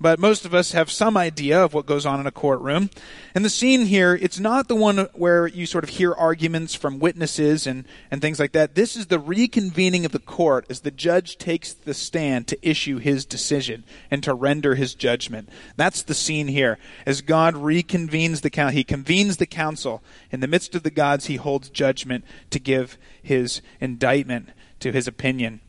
but 0.00 0.18
most 0.18 0.44
of 0.44 0.54
us 0.54 0.72
have 0.72 0.90
some 0.90 1.16
idea 1.16 1.62
of 1.62 1.74
what 1.74 1.86
goes 1.86 2.06
on 2.06 2.20
in 2.20 2.26
a 2.26 2.30
courtroom. 2.30 2.90
And 3.34 3.44
the 3.44 3.50
scene 3.50 3.86
here, 3.86 4.14
it's 4.14 4.38
not 4.38 4.68
the 4.68 4.76
one 4.76 5.08
where 5.14 5.46
you 5.46 5.66
sort 5.66 5.84
of 5.84 5.90
hear 5.90 6.12
arguments 6.12 6.74
from 6.74 6.98
witnesses 6.98 7.66
and, 7.66 7.84
and 8.10 8.20
things 8.20 8.38
like 8.38 8.52
that. 8.52 8.74
This 8.74 8.96
is 8.96 9.06
the 9.06 9.18
reconvening 9.18 10.04
of 10.04 10.12
the 10.12 10.18
court 10.18 10.66
as 10.70 10.80
the 10.80 10.90
judge 10.90 11.36
takes 11.36 11.72
the 11.72 11.94
stand 11.94 12.46
to 12.48 12.68
issue 12.68 12.98
his 12.98 13.24
decision 13.24 13.84
and 14.10 14.22
to 14.22 14.34
render 14.34 14.76
his 14.76 14.94
judgment. 14.94 15.48
That's 15.76 16.02
the 16.02 16.14
scene 16.14 16.48
here. 16.48 16.78
As 17.04 17.20
God 17.20 17.54
reconvenes 17.54 18.42
the 18.42 18.50
council, 18.50 18.76
he 18.76 18.84
convenes 18.84 19.38
the 19.38 19.46
council. 19.46 20.02
In 20.30 20.40
the 20.40 20.46
midst 20.46 20.74
of 20.74 20.82
the 20.84 20.90
gods, 20.90 21.26
he 21.26 21.36
holds 21.36 21.70
judgment 21.70 22.24
to 22.50 22.58
give 22.58 22.98
his 23.22 23.62
indictment 23.80 24.50
to 24.80 24.92
his 24.92 25.08
opinion. 25.08 25.60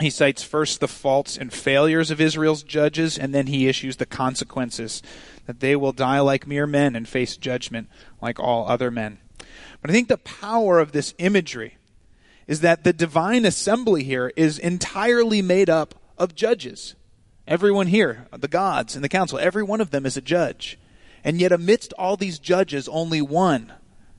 He 0.00 0.10
cites 0.10 0.42
first 0.42 0.80
the 0.80 0.88
faults 0.88 1.36
and 1.36 1.52
failures 1.52 2.10
of 2.10 2.20
Israel's 2.20 2.64
judges, 2.64 3.16
and 3.16 3.32
then 3.32 3.46
he 3.46 3.68
issues 3.68 3.96
the 3.96 4.06
consequences 4.06 5.02
that 5.46 5.60
they 5.60 5.76
will 5.76 5.92
die 5.92 6.20
like 6.20 6.46
mere 6.46 6.66
men 6.66 6.96
and 6.96 7.08
face 7.08 7.36
judgment 7.36 7.88
like 8.20 8.40
all 8.40 8.68
other 8.68 8.90
men. 8.90 9.18
But 9.80 9.90
I 9.90 9.92
think 9.92 10.08
the 10.08 10.18
power 10.18 10.80
of 10.80 10.92
this 10.92 11.14
imagery 11.18 11.78
is 12.46 12.60
that 12.60 12.82
the 12.82 12.92
divine 12.92 13.44
assembly 13.44 14.02
here 14.02 14.32
is 14.36 14.58
entirely 14.58 15.42
made 15.42 15.70
up 15.70 15.94
of 16.18 16.34
judges. 16.34 16.94
Everyone 17.46 17.86
here, 17.86 18.26
the 18.32 18.48
gods 18.48 18.96
in 18.96 19.02
the 19.02 19.08
council, 19.08 19.38
every 19.38 19.62
one 19.62 19.80
of 19.80 19.90
them 19.90 20.06
is 20.06 20.16
a 20.16 20.22
judge. 20.22 20.78
And 21.22 21.40
yet, 21.40 21.52
amidst 21.52 21.92
all 21.94 22.16
these 22.16 22.38
judges, 22.38 22.88
only 22.88 23.22
one 23.22 23.72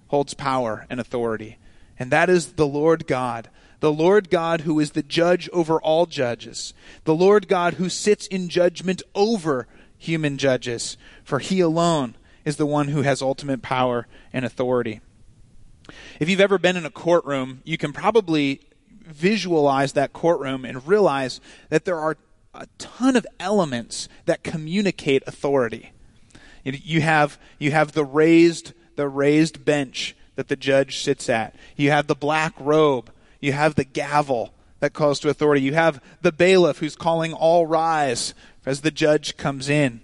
holds 0.08 0.34
power 0.34 0.88
and 0.89 1.00
authority, 1.00 1.58
and 2.00 2.12
that 2.12 2.29
is 2.29 2.53
the 2.53 2.67
Lord 2.67 3.05
God 3.08 3.50
the 3.79 3.91
Lord 3.91 4.29
God 4.29 4.62
who 4.62 4.79
is 4.79 4.91
the 4.91 5.03
judge 5.03 5.50
over 5.51 5.82
all 5.82 6.05
judges, 6.05 6.74
the 7.03 7.15
Lord 7.15 7.48
God 7.48 7.75
who 7.75 7.89
sits 7.89 8.27
in 8.27 8.50
judgment 8.50 9.01
over 9.13 9.67
human 9.98 10.38
judges, 10.38 10.98
for 11.24 11.39
he 11.39 11.60
alone 11.60 12.15
is 12.44 12.58
the 12.58 12.65
one 12.65 12.89
who 12.89 13.01
has 13.01 13.22
ultimate 13.22 13.62
power 13.62 14.08
and 14.32 14.46
authority. 14.46 15.01
If 16.20 16.29
you've 16.29 16.41
ever 16.41 16.58
been 16.58 16.77
in 16.77 16.86
a 16.86 16.91
courtroom, 16.91 17.62
you 17.63 17.77
can 17.77 17.94
probably 17.94 18.62
visualize 19.01 19.94
that 19.94 20.13
courtroom 20.13 20.65
and 20.65 20.88
realize 20.88 21.39
that 21.70 21.86
there 21.86 22.00
are 22.00 22.17
a 22.53 22.67
ton 22.77 23.15
of 23.15 23.27
elements 23.39 24.08
that 24.25 24.44
communicate 24.44 25.24
authority. 25.27 25.91
You 26.63 27.01
have, 27.01 27.38
you 27.60 27.72
have 27.72 27.91
the 27.91 28.05
raised, 28.05 28.74
the 28.96 29.08
raised 29.08 29.65
bench 29.65 30.15
that 30.36 30.48
the 30.48 30.55
judge 30.55 31.00
sits 31.00 31.29
at. 31.29 31.55
You 31.75 31.91
have 31.91 32.08
the 32.08 32.15
black 32.15 32.53
robe 32.60 33.12
you 33.39 33.54
have 33.54 33.75
the 33.75 33.84
gavel 33.84 34.54
that 34.80 34.94
calls 34.94 35.20
to 35.20 35.30
authority. 35.30 35.62
You 35.62 35.74
have 35.74 36.01
the 36.22 36.32
bailiff 36.32 36.80
who's 36.80 36.96
calling 36.96 37.34
all 37.34 37.65
rise 37.65 38.34
as 38.65 38.82
the 38.82 38.92
judge 38.92 39.38
comes 39.38 39.70
in. 39.70 40.01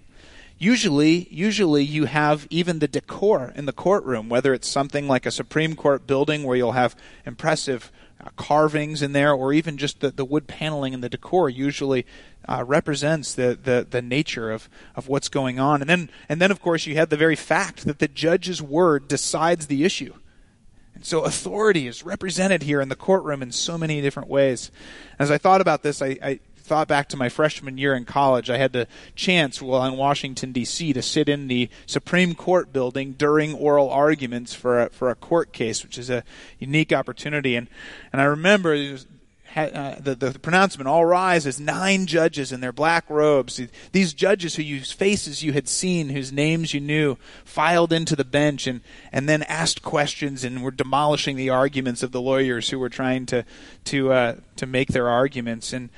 Usually, 0.58 1.26
usually 1.30 1.82
you 1.82 2.04
have 2.04 2.46
even 2.48 2.78
the 2.78 2.86
decor 2.86 3.52
in 3.56 3.66
the 3.66 3.72
courtroom, 3.72 4.28
whether 4.28 4.54
it's 4.54 4.68
something 4.68 5.08
like 5.08 5.26
a 5.26 5.32
Supreme 5.32 5.74
Court 5.74 6.06
building 6.06 6.44
where 6.44 6.56
you'll 6.56 6.72
have 6.72 6.94
impressive 7.26 7.90
uh, 8.20 8.28
carvings 8.36 9.02
in 9.02 9.12
there, 9.12 9.32
or 9.32 9.52
even 9.52 9.76
just 9.76 9.98
the, 9.98 10.12
the 10.12 10.24
wood 10.24 10.46
paneling 10.46 10.94
and 10.94 11.02
the 11.02 11.08
decor 11.08 11.48
usually 11.48 12.06
uh, 12.48 12.62
represents 12.64 13.34
the, 13.34 13.58
the, 13.60 13.84
the 13.90 14.00
nature 14.02 14.52
of, 14.52 14.68
of 14.94 15.08
what's 15.08 15.28
going 15.28 15.58
on. 15.58 15.80
And 15.80 15.90
then, 15.90 16.10
and 16.28 16.40
then, 16.40 16.52
of 16.52 16.62
course, 16.62 16.86
you 16.86 16.94
have 16.94 17.08
the 17.08 17.16
very 17.16 17.36
fact 17.36 17.84
that 17.84 17.98
the 17.98 18.06
judge's 18.06 18.62
word 18.62 19.08
decides 19.08 19.66
the 19.66 19.82
issue. 19.82 20.14
So 21.02 21.22
authority 21.22 21.86
is 21.86 22.04
represented 22.04 22.62
here 22.62 22.80
in 22.80 22.88
the 22.88 22.96
courtroom 22.96 23.42
in 23.42 23.52
so 23.52 23.76
many 23.76 24.00
different 24.00 24.28
ways. 24.28 24.70
As 25.18 25.30
I 25.30 25.38
thought 25.38 25.60
about 25.60 25.82
this, 25.82 26.00
I, 26.00 26.16
I 26.22 26.40
thought 26.56 26.88
back 26.88 27.08
to 27.08 27.16
my 27.16 27.28
freshman 27.28 27.76
year 27.76 27.94
in 27.94 28.04
college. 28.04 28.48
I 28.48 28.56
had 28.56 28.72
the 28.72 28.86
chance 29.14 29.60
while 29.60 29.84
in 29.84 29.96
Washington 29.96 30.52
D.C. 30.52 30.92
to 30.92 31.02
sit 31.02 31.28
in 31.28 31.48
the 31.48 31.68
Supreme 31.86 32.34
Court 32.34 32.72
building 32.72 33.12
during 33.12 33.54
oral 33.54 33.90
arguments 33.90 34.54
for 34.54 34.82
a, 34.82 34.90
for 34.90 35.10
a 35.10 35.14
court 35.14 35.52
case, 35.52 35.82
which 35.82 35.98
is 35.98 36.08
a 36.08 36.24
unique 36.58 36.92
opportunity. 36.92 37.56
And 37.56 37.68
and 38.12 38.22
I 38.22 38.24
remember 38.24 38.96
uh, 39.54 39.96
the, 40.00 40.14
the 40.14 40.38
pronouncement, 40.38 40.88
all 40.88 41.04
rise, 41.04 41.46
as 41.46 41.60
nine 41.60 42.06
judges 42.06 42.52
in 42.52 42.60
their 42.60 42.72
black 42.72 43.08
robes. 43.10 43.60
These 43.92 44.14
judges 44.14 44.56
who 44.56 44.62
whose 44.62 44.92
faces 44.92 45.42
you 45.42 45.52
had 45.52 45.68
seen, 45.68 46.08
whose 46.08 46.32
names 46.32 46.72
you 46.72 46.80
knew, 46.80 47.16
filed 47.44 47.92
into 47.92 48.16
the 48.16 48.24
bench 48.24 48.66
and, 48.66 48.80
and 49.12 49.28
then 49.28 49.42
asked 49.44 49.82
questions 49.82 50.44
and 50.44 50.62
were 50.62 50.70
demolishing 50.70 51.36
the 51.36 51.50
arguments 51.50 52.02
of 52.02 52.12
the 52.12 52.20
lawyers 52.20 52.70
who 52.70 52.78
were 52.78 52.88
trying 52.88 53.26
to, 53.26 53.44
to, 53.84 54.12
uh, 54.12 54.36
to 54.56 54.66
make 54.66 54.88
their 54.88 55.08
arguments. 55.08 55.72
And 55.72 55.90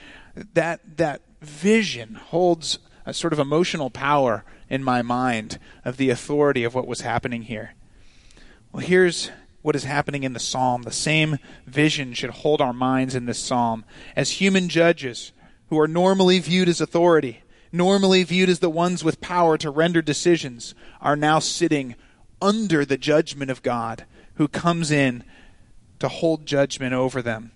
that, 0.55 0.81
that 0.97 1.23
vision 1.41 2.15
holds 2.15 2.79
a 3.07 3.15
sort 3.15 3.33
of 3.33 3.39
emotional 3.39 3.91
power 3.91 4.45
in 4.69 4.83
my 4.83 5.03
mind 5.03 5.59
of 5.85 5.97
the 5.97 6.11
authority 6.11 6.65
of 6.65 6.75
what 6.75 6.87
was 6.87 7.03
happening 7.03 7.43
here. 7.43 7.75
Well, 8.73 8.85
here's 8.85 9.31
what 9.65 9.75
is 9.75 9.85
happening 9.85 10.25
in 10.25 10.35
the 10.35 10.39
psalm. 10.39 10.83
The 10.83 10.93
same 10.93 11.39
vision 11.67 12.13
should 12.13 12.29
hold 12.29 12.61
our 12.61 12.75
minds 12.75 13.15
in 13.15 13.25
this 13.25 13.39
psalm. 13.39 13.87
As 14.15 14.33
human 14.33 14.69
judges 14.69 15.33
who 15.71 15.81
are 15.81 15.89
normally 15.89 16.39
viewed 16.39 16.69
as 16.69 16.83
authority, 16.83 17.41
normally 17.73 18.23
viewed 18.25 18.51
as 18.51 18.59
the 18.59 18.69
ones 18.69 19.03
with 19.03 19.23
power 19.23 19.57
to 19.57 19.71
render 19.71 20.03
decisions, 20.03 20.75
are 21.01 21.17
now 21.17 21.39
sitting 21.39 21.95
under 22.43 22.85
the 22.85 22.99
judgment 22.99 23.51
of 23.51 23.63
God 23.63 24.05
who 24.35 24.49
comes 24.49 24.91
in 24.91 25.25
to 25.99 26.09
hold 26.09 26.45
judgment 26.45 26.93
over 26.93 27.23
them. 27.23 27.53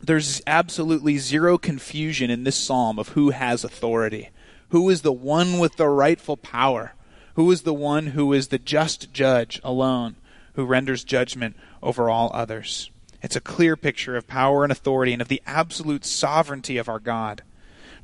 There's 0.00 0.40
absolutely 0.46 1.18
zero 1.18 1.58
confusion 1.58 2.30
in 2.30 2.44
this 2.44 2.56
psalm 2.56 2.98
of 2.98 3.10
who 3.10 3.28
has 3.28 3.62
authority. 3.62 4.30
Who 4.70 4.88
is 4.88 5.02
the 5.02 5.12
one 5.12 5.58
with 5.58 5.76
the 5.76 5.88
rightful 5.88 6.38
power? 6.38 6.94
Who 7.34 7.50
is 7.50 7.60
the 7.60 7.74
one 7.74 8.08
who 8.08 8.32
is 8.32 8.48
the 8.48 8.58
just 8.58 9.12
judge 9.12 9.60
alone? 9.62 10.16
Who 10.56 10.64
renders 10.64 11.04
judgment 11.04 11.56
over 11.82 12.10
all 12.10 12.30
others. 12.34 12.90
It's 13.22 13.36
a 13.36 13.40
clear 13.40 13.76
picture 13.76 14.16
of 14.16 14.26
power 14.26 14.64
and 14.64 14.72
authority 14.72 15.12
and 15.12 15.22
of 15.22 15.28
the 15.28 15.42
absolute 15.46 16.04
sovereignty 16.04 16.78
of 16.78 16.88
our 16.88 16.98
God. 16.98 17.42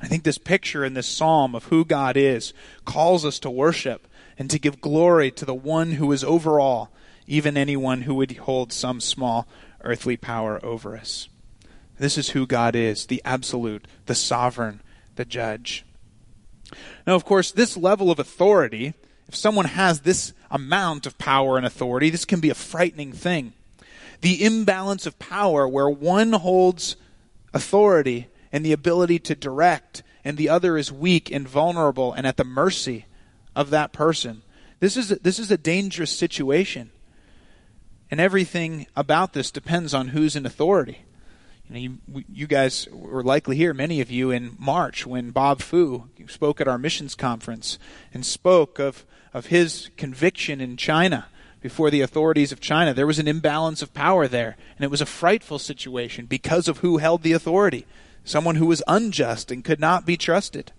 I 0.00 0.06
think 0.06 0.23
this 0.23 0.38
picture 0.38 0.85
in 0.85 0.94
this 0.94 1.06
psalm 1.06 1.54
of 1.54 1.64
who 1.64 1.85
God 1.85 2.16
is 2.16 2.52
calls 2.85 3.25
us 3.25 3.38
to 3.40 3.50
worship 3.50 4.06
and 4.38 4.50
to 4.50 4.59
give 4.59 4.80
glory 4.80 5.30
to 5.32 5.44
the 5.44 5.54
one 5.54 5.92
who 5.92 6.11
is 6.12 6.25
over 6.25 6.61
all, 6.61 6.90
even 7.26 7.56
anyone 7.56 8.02
who 8.02 8.14
would 8.14 8.37
hold 8.38 8.73
some 8.73 9.00
small 9.00 9.47
earthly 9.82 10.16
power 10.16 10.64
over 10.64 10.97
us. 10.97 11.28
This 11.99 12.18
is 12.18 12.30
who 12.30 12.47
God 12.47 12.75
is 12.75 13.06
the 13.06 13.23
absolute, 13.25 13.87
the 14.06 14.14
sovereign, 14.14 14.80
the 15.16 15.25
judge. 15.25 15.85
Now, 17.06 17.14
of 17.14 17.25
course, 17.25 17.52
this 17.52 17.76
level 17.76 18.11
of 18.11 18.18
authority 18.18 18.94
if 19.32 19.37
someone 19.37 19.64
has 19.64 20.00
this 20.00 20.35
amount 20.52 21.06
of 21.06 21.18
power 21.18 21.56
and 21.56 21.66
authority, 21.66 22.11
this 22.11 22.25
can 22.25 22.38
be 22.38 22.50
a 22.50 22.54
frightening 22.54 23.12
thing. 23.12 23.54
The 24.21 24.44
imbalance 24.44 25.06
of 25.06 25.18
power, 25.18 25.66
where 25.66 25.90
one 25.90 26.32
holds 26.35 26.94
authority 27.52 28.28
and 28.52 28.64
the 28.64 28.73
ability 28.73 29.18
to 29.18 29.35
direct, 29.35 30.04
and 30.25 30.37
the 30.37 30.49
other 30.49 30.76
is 30.76 30.92
weak 30.92 31.32
and 31.32 31.49
vulnerable 31.49 32.12
and 32.12 32.26
at 32.26 32.37
the 32.37 32.44
mercy 32.44 33.06
of 33.56 33.71
that 33.71 33.92
person. 33.92 34.42
This 34.78 34.97
is 34.97 35.11
a, 35.11 35.16
this 35.16 35.38
is 35.38 35.50
a 35.50 35.56
dangerous 35.56 36.16
situation. 36.16 36.90
And 38.11 38.21
everything 38.21 38.87
about 38.94 39.32
this 39.32 39.50
depends 39.50 39.94
on 39.94 40.09
who's 40.09 40.37
in 40.37 40.44
authority. 40.44 40.99
You, 41.68 41.75
know, 41.75 41.99
you, 42.12 42.25
you 42.30 42.47
guys 42.47 42.87
were 42.92 43.23
likely 43.23 43.56
here, 43.56 43.73
many 43.73 44.02
of 44.02 44.11
you, 44.11 44.30
in 44.30 44.54
March 44.59 45.06
when 45.06 45.30
Bob 45.30 45.62
Fu 45.62 46.09
spoke 46.28 46.61
at 46.61 46.68
our 46.68 46.78
missions 46.78 47.14
conference 47.14 47.78
and 48.12 48.26
spoke 48.26 48.78
of 48.78 49.06
of 49.34 49.46
his 49.46 49.90
conviction 49.96 50.60
in 50.60 50.76
China 50.76 51.26
before 51.60 51.90
the 51.90 52.00
authorities 52.00 52.52
of 52.52 52.60
China. 52.60 52.92
There 52.92 53.06
was 53.06 53.18
an 53.18 53.28
imbalance 53.28 53.82
of 53.82 53.94
power 53.94 54.28
there, 54.28 54.56
and 54.76 54.84
it 54.84 54.90
was 54.90 55.00
a 55.00 55.06
frightful 55.06 55.58
situation 55.58 56.26
because 56.26 56.68
of 56.68 56.78
who 56.78 56.98
held 56.98 57.22
the 57.22 57.32
authority 57.32 57.86
someone 58.24 58.56
who 58.56 58.66
was 58.66 58.82
unjust 58.86 59.50
and 59.50 59.64
could 59.64 59.80
not 59.80 60.06
be 60.06 60.16
trusted. 60.16 60.72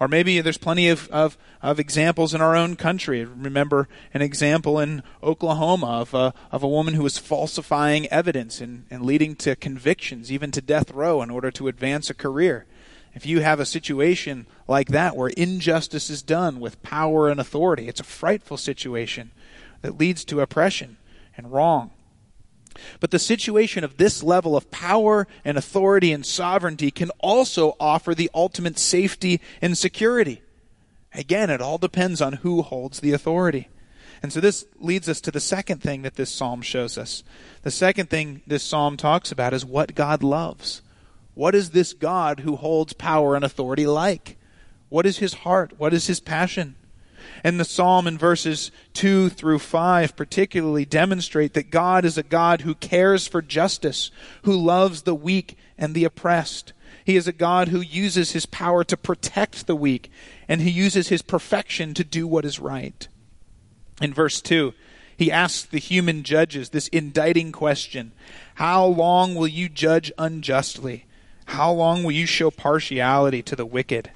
Or 0.00 0.08
maybe 0.08 0.40
there's 0.40 0.58
plenty 0.58 0.88
of, 0.88 1.08
of, 1.08 1.36
of 1.60 1.80
examples 1.80 2.34
in 2.34 2.40
our 2.40 2.54
own 2.54 2.76
country. 2.76 3.24
Remember 3.24 3.88
an 4.14 4.22
example 4.22 4.78
in 4.78 5.02
Oklahoma 5.22 5.86
of 5.86 6.14
a, 6.14 6.34
of 6.52 6.62
a 6.62 6.68
woman 6.68 6.94
who 6.94 7.02
was 7.02 7.18
falsifying 7.18 8.06
evidence 8.06 8.60
and, 8.60 8.86
and 8.90 9.04
leading 9.04 9.34
to 9.36 9.56
convictions, 9.56 10.30
even 10.30 10.50
to 10.52 10.60
death 10.60 10.92
row, 10.92 11.20
in 11.22 11.30
order 11.30 11.50
to 11.50 11.68
advance 11.68 12.10
a 12.10 12.14
career. 12.14 12.64
If 13.18 13.26
you 13.26 13.40
have 13.40 13.58
a 13.58 13.66
situation 13.66 14.46
like 14.68 14.90
that 14.90 15.16
where 15.16 15.30
injustice 15.30 16.08
is 16.08 16.22
done 16.22 16.60
with 16.60 16.80
power 16.84 17.28
and 17.28 17.40
authority, 17.40 17.88
it's 17.88 17.98
a 17.98 18.04
frightful 18.04 18.56
situation 18.56 19.32
that 19.82 19.98
leads 19.98 20.24
to 20.26 20.40
oppression 20.40 20.98
and 21.36 21.50
wrong. 21.50 21.90
But 23.00 23.10
the 23.10 23.18
situation 23.18 23.82
of 23.82 23.96
this 23.96 24.22
level 24.22 24.56
of 24.56 24.70
power 24.70 25.26
and 25.44 25.58
authority 25.58 26.12
and 26.12 26.24
sovereignty 26.24 26.92
can 26.92 27.10
also 27.18 27.74
offer 27.80 28.14
the 28.14 28.30
ultimate 28.32 28.78
safety 28.78 29.40
and 29.60 29.76
security. 29.76 30.40
Again, 31.12 31.50
it 31.50 31.60
all 31.60 31.78
depends 31.78 32.22
on 32.22 32.34
who 32.34 32.62
holds 32.62 33.00
the 33.00 33.10
authority. 33.10 33.66
And 34.22 34.32
so 34.32 34.38
this 34.38 34.64
leads 34.78 35.08
us 35.08 35.20
to 35.22 35.32
the 35.32 35.40
second 35.40 35.82
thing 35.82 36.02
that 36.02 36.14
this 36.14 36.30
psalm 36.30 36.62
shows 36.62 36.96
us. 36.96 37.24
The 37.62 37.72
second 37.72 38.10
thing 38.10 38.42
this 38.46 38.62
psalm 38.62 38.96
talks 38.96 39.32
about 39.32 39.54
is 39.54 39.64
what 39.64 39.96
God 39.96 40.22
loves. 40.22 40.82
What 41.38 41.54
is 41.54 41.70
this 41.70 41.92
God 41.92 42.40
who 42.40 42.56
holds 42.56 42.94
power 42.94 43.36
and 43.36 43.44
authority 43.44 43.86
like? 43.86 44.36
What 44.88 45.06
is 45.06 45.18
his 45.18 45.34
heart? 45.34 45.72
What 45.78 45.94
is 45.94 46.08
his 46.08 46.18
passion? 46.18 46.74
And 47.44 47.60
the 47.60 47.64
psalm 47.64 48.08
in 48.08 48.18
verses 48.18 48.72
2 48.94 49.28
through 49.28 49.60
5 49.60 50.16
particularly 50.16 50.84
demonstrate 50.84 51.54
that 51.54 51.70
God 51.70 52.04
is 52.04 52.18
a 52.18 52.24
God 52.24 52.62
who 52.62 52.74
cares 52.74 53.28
for 53.28 53.40
justice, 53.40 54.10
who 54.42 54.52
loves 54.56 55.02
the 55.02 55.14
weak 55.14 55.56
and 55.78 55.94
the 55.94 56.02
oppressed. 56.02 56.72
He 57.04 57.14
is 57.14 57.28
a 57.28 57.32
God 57.32 57.68
who 57.68 57.82
uses 57.82 58.32
his 58.32 58.44
power 58.44 58.82
to 58.82 58.96
protect 58.96 59.68
the 59.68 59.76
weak, 59.76 60.10
and 60.48 60.60
he 60.60 60.70
uses 60.70 61.06
his 61.06 61.22
perfection 61.22 61.94
to 61.94 62.02
do 62.02 62.26
what 62.26 62.44
is 62.44 62.58
right. 62.58 63.06
In 64.02 64.12
verse 64.12 64.40
2, 64.40 64.74
he 65.16 65.30
asks 65.30 65.62
the 65.62 65.78
human 65.78 66.24
judges 66.24 66.70
this 66.70 66.88
indicting 66.88 67.52
question 67.52 68.10
How 68.56 68.84
long 68.84 69.36
will 69.36 69.46
you 69.46 69.68
judge 69.68 70.10
unjustly? 70.18 71.04
How 71.48 71.72
long 71.72 72.04
will 72.04 72.12
you 72.12 72.26
show 72.26 72.50
partiality 72.50 73.42
to 73.42 73.56
the 73.56 73.64
wicked? 73.64 74.10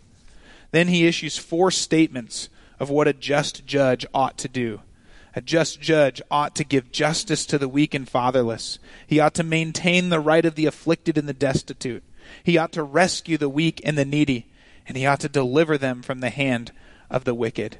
Then 0.70 0.88
he 0.88 1.06
issues 1.06 1.38
four 1.38 1.70
statements 1.70 2.50
of 2.78 2.90
what 2.90 3.08
a 3.08 3.14
just 3.14 3.66
judge 3.66 4.04
ought 4.12 4.36
to 4.38 4.48
do. 4.48 4.82
A 5.34 5.40
just 5.40 5.80
judge 5.80 6.20
ought 6.30 6.54
to 6.56 6.62
give 6.62 6.92
justice 6.92 7.46
to 7.46 7.56
the 7.56 7.70
weak 7.70 7.94
and 7.94 8.06
fatherless. 8.06 8.78
He 9.06 9.18
ought 9.18 9.32
to 9.34 9.42
maintain 9.42 10.10
the 10.10 10.20
right 10.20 10.44
of 10.44 10.56
the 10.56 10.66
afflicted 10.66 11.16
and 11.16 11.26
the 11.26 11.32
destitute. 11.32 12.04
He 12.44 12.58
ought 12.58 12.72
to 12.72 12.82
rescue 12.82 13.38
the 13.38 13.48
weak 13.48 13.80
and 13.82 13.96
the 13.96 14.04
needy, 14.04 14.46
and 14.86 14.94
he 14.94 15.06
ought 15.06 15.20
to 15.20 15.28
deliver 15.30 15.78
them 15.78 16.02
from 16.02 16.20
the 16.20 16.30
hand 16.30 16.70
of 17.10 17.24
the 17.24 17.34
wicked. 17.34 17.78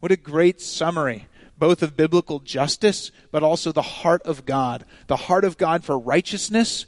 What 0.00 0.12
a 0.12 0.16
great 0.16 0.62
summary, 0.62 1.28
both 1.58 1.82
of 1.82 1.94
biblical 1.94 2.40
justice, 2.40 3.10
but 3.30 3.42
also 3.42 3.70
the 3.70 3.82
heart 3.82 4.22
of 4.22 4.46
God. 4.46 4.86
The 5.08 5.16
heart 5.16 5.44
of 5.44 5.58
God 5.58 5.84
for 5.84 5.98
righteousness 5.98 6.86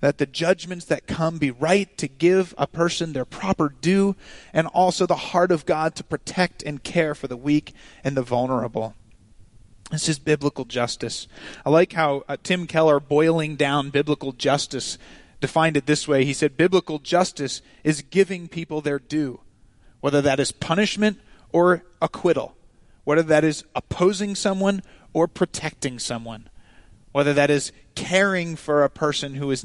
that 0.00 0.18
the 0.18 0.26
judgments 0.26 0.84
that 0.86 1.06
come 1.06 1.38
be 1.38 1.50
right 1.50 1.96
to 1.98 2.08
give 2.08 2.54
a 2.56 2.66
person 2.66 3.12
their 3.12 3.24
proper 3.24 3.68
due, 3.68 4.14
and 4.52 4.66
also 4.68 5.06
the 5.06 5.16
heart 5.16 5.50
of 5.50 5.66
God 5.66 5.94
to 5.96 6.04
protect 6.04 6.62
and 6.62 6.82
care 6.82 7.14
for 7.14 7.26
the 7.26 7.36
weak 7.36 7.72
and 8.04 8.16
the 8.16 8.22
vulnerable. 8.22 8.94
This 9.90 10.08
is 10.08 10.18
biblical 10.18 10.64
justice. 10.64 11.26
I 11.64 11.70
like 11.70 11.94
how 11.94 12.24
uh, 12.28 12.36
Tim 12.42 12.66
Keller, 12.66 13.00
boiling 13.00 13.56
down 13.56 13.90
biblical 13.90 14.32
justice, 14.32 14.98
defined 15.40 15.76
it 15.76 15.86
this 15.86 16.06
way. 16.06 16.24
He 16.24 16.34
said, 16.34 16.56
Biblical 16.56 16.98
justice 16.98 17.62
is 17.82 18.02
giving 18.02 18.48
people 18.48 18.80
their 18.80 18.98
due, 18.98 19.40
whether 20.00 20.20
that 20.20 20.40
is 20.40 20.52
punishment 20.52 21.18
or 21.52 21.84
acquittal, 22.02 22.54
whether 23.04 23.22
that 23.22 23.44
is 23.44 23.64
opposing 23.74 24.34
someone 24.34 24.82
or 25.12 25.26
protecting 25.26 25.98
someone 25.98 26.48
whether 27.12 27.32
that 27.34 27.50
is 27.50 27.72
caring 27.94 28.56
for 28.56 28.84
a 28.84 28.90
person 28.90 29.34
who 29.34 29.50
is 29.50 29.64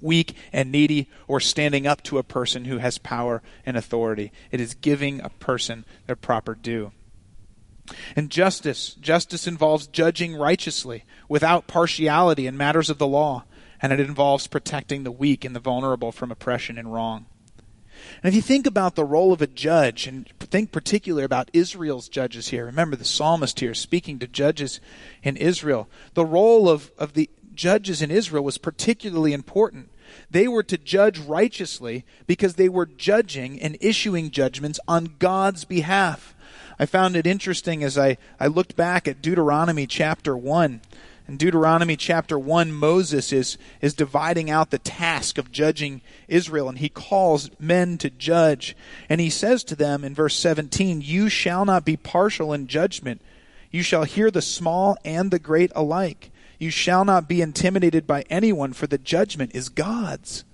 weak 0.00 0.34
and, 0.52 0.72
needy 0.72 1.08
or 1.26 1.40
standing 1.40 1.86
up 1.86 2.02
to 2.04 2.18
a 2.18 2.22
person 2.22 2.64
who 2.64 2.78
has 2.78 2.98
power 2.98 3.42
and 3.66 3.76
authority. 3.76 4.32
It 4.50 4.60
is 4.60 4.74
giving 4.74 5.20
a 5.20 5.28
person 5.28 5.84
their 6.06 6.16
proper 6.16 6.54
due. 6.54 6.92
And 8.14 8.30
justice. 8.30 8.94
Justice 8.94 9.46
involves 9.46 9.86
judging 9.86 10.36
righteously 10.36 11.04
without 11.28 11.66
partiality 11.66 12.46
in 12.46 12.56
matters 12.56 12.90
of 12.90 12.98
the 12.98 13.06
law, 13.06 13.44
and 13.80 13.92
it 13.92 14.00
involves 14.00 14.46
protecting 14.46 15.04
the 15.04 15.12
weak 15.12 15.44
and 15.44 15.56
the 15.56 15.60
vulnerable 15.60 16.12
from 16.12 16.30
oppression 16.30 16.78
and 16.78 16.92
wrong. 16.92 17.26
And 18.22 18.28
if 18.28 18.34
you 18.34 18.42
think 18.42 18.66
about 18.66 18.94
the 18.94 19.04
role 19.04 19.32
of 19.32 19.42
a 19.42 19.46
judge, 19.46 20.06
and 20.06 20.28
think 20.38 20.72
particularly 20.72 21.24
about 21.24 21.50
Israel's 21.52 22.08
judges 22.08 22.48
here, 22.48 22.64
remember 22.64 22.96
the 22.96 23.04
psalmist 23.04 23.60
here 23.60 23.74
speaking 23.74 24.18
to 24.18 24.26
judges 24.26 24.80
in 25.22 25.36
Israel. 25.36 25.88
The 26.14 26.24
role 26.24 26.68
of, 26.68 26.90
of 26.98 27.14
the 27.14 27.30
judges 27.54 28.02
in 28.02 28.10
Israel 28.10 28.44
was 28.44 28.58
particularly 28.58 29.32
important. 29.32 29.90
They 30.30 30.48
were 30.48 30.62
to 30.62 30.78
judge 30.78 31.18
righteously 31.18 32.04
because 32.26 32.54
they 32.54 32.68
were 32.68 32.86
judging 32.86 33.60
and 33.60 33.76
issuing 33.80 34.30
judgments 34.30 34.80
on 34.88 35.16
God's 35.18 35.64
behalf. 35.64 36.34
I 36.78 36.86
found 36.86 37.16
it 37.16 37.26
interesting 37.26 37.82
as 37.82 37.98
I, 37.98 38.16
I 38.38 38.46
looked 38.46 38.76
back 38.76 39.08
at 39.08 39.20
Deuteronomy 39.20 39.86
chapter 39.86 40.36
1 40.36 40.80
in 41.28 41.36
Deuteronomy 41.36 41.94
chapter 41.94 42.38
1, 42.38 42.72
Moses 42.72 43.34
is, 43.34 43.58
is 43.82 43.92
dividing 43.92 44.50
out 44.50 44.70
the 44.70 44.78
task 44.78 45.36
of 45.36 45.52
judging 45.52 46.00
Israel, 46.26 46.70
and 46.70 46.78
he 46.78 46.88
calls 46.88 47.50
men 47.60 47.98
to 47.98 48.08
judge. 48.08 48.74
And 49.10 49.20
he 49.20 49.28
says 49.28 49.62
to 49.64 49.76
them 49.76 50.04
in 50.04 50.14
verse 50.14 50.34
17, 50.36 51.02
You 51.02 51.28
shall 51.28 51.66
not 51.66 51.84
be 51.84 51.98
partial 51.98 52.54
in 52.54 52.66
judgment. 52.66 53.20
You 53.70 53.82
shall 53.82 54.04
hear 54.04 54.30
the 54.30 54.40
small 54.40 54.96
and 55.04 55.30
the 55.30 55.38
great 55.38 55.70
alike. 55.76 56.30
You 56.58 56.70
shall 56.70 57.04
not 57.04 57.28
be 57.28 57.42
intimidated 57.42 58.06
by 58.06 58.24
anyone, 58.30 58.72
for 58.72 58.86
the 58.86 58.96
judgment 58.96 59.54
is 59.54 59.68
God's. 59.68 60.44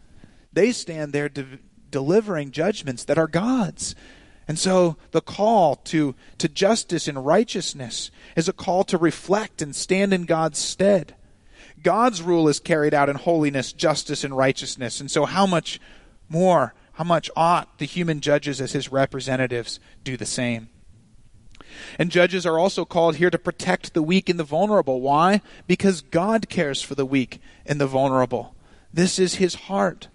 They 0.53 0.73
stand 0.73 1.13
there 1.13 1.29
de- 1.29 1.61
delivering 1.93 2.51
judgments 2.51 3.05
that 3.05 3.17
are 3.19 3.29
God's. 3.29 3.95
And 4.47 4.59
so 4.59 4.97
the 5.13 5.21
call 5.21 5.77
to, 5.77 6.15
to 6.39 6.49
justice 6.49 7.09
and 7.09 7.25
righteousness 7.25 8.11
is 8.37 8.49
a 8.49 8.53
call 8.53 8.85
to 8.85 8.99
reflect 8.99 9.63
and 9.63 9.75
stand 9.75 10.13
in 10.13 10.25
God's 10.25 10.59
stead. 10.59 11.15
God's 11.83 12.23
rule 12.23 12.49
is 12.49 12.61
carried 12.61 12.95
out 12.95 13.09
in 13.09 13.17
holiness, 13.17 13.73
justice, 13.73 14.25
and 14.25 14.37
righteousness. 14.37 15.01
And 15.01 15.11
so, 15.11 15.25
how 15.25 15.47
much 15.47 15.81
more, 16.29 16.75
how 16.93 17.05
much 17.05 17.31
ought 17.37 17.79
the 17.79 17.85
human 17.85 18.21
judges 18.21 18.61
as 18.61 18.73
his 18.73 18.91
representatives 18.91 19.81
do 20.03 20.17
the 20.17 20.27
same? 20.27 20.69
And 21.99 22.11
judges 22.11 22.47
are 22.47 22.59
also 22.59 22.85
called 22.85 23.17
here 23.17 23.31
to 23.31 23.39
protect 23.39 23.95
the 23.95 24.03
weak 24.03 24.29
and 24.29 24.39
the 24.39 24.45
vulnerable. 24.45 25.01
Why? 25.01 25.41
Because 25.67 26.01
God 26.01 26.49
cares 26.49 26.81
for 26.81 26.95
the 26.95 27.07
weak 27.07 27.41
and 27.67 27.81
the 27.81 27.87
vulnerable. 27.87 28.55
This 28.93 29.19
is 29.19 29.37
his 29.37 29.55
heart. 29.55 30.09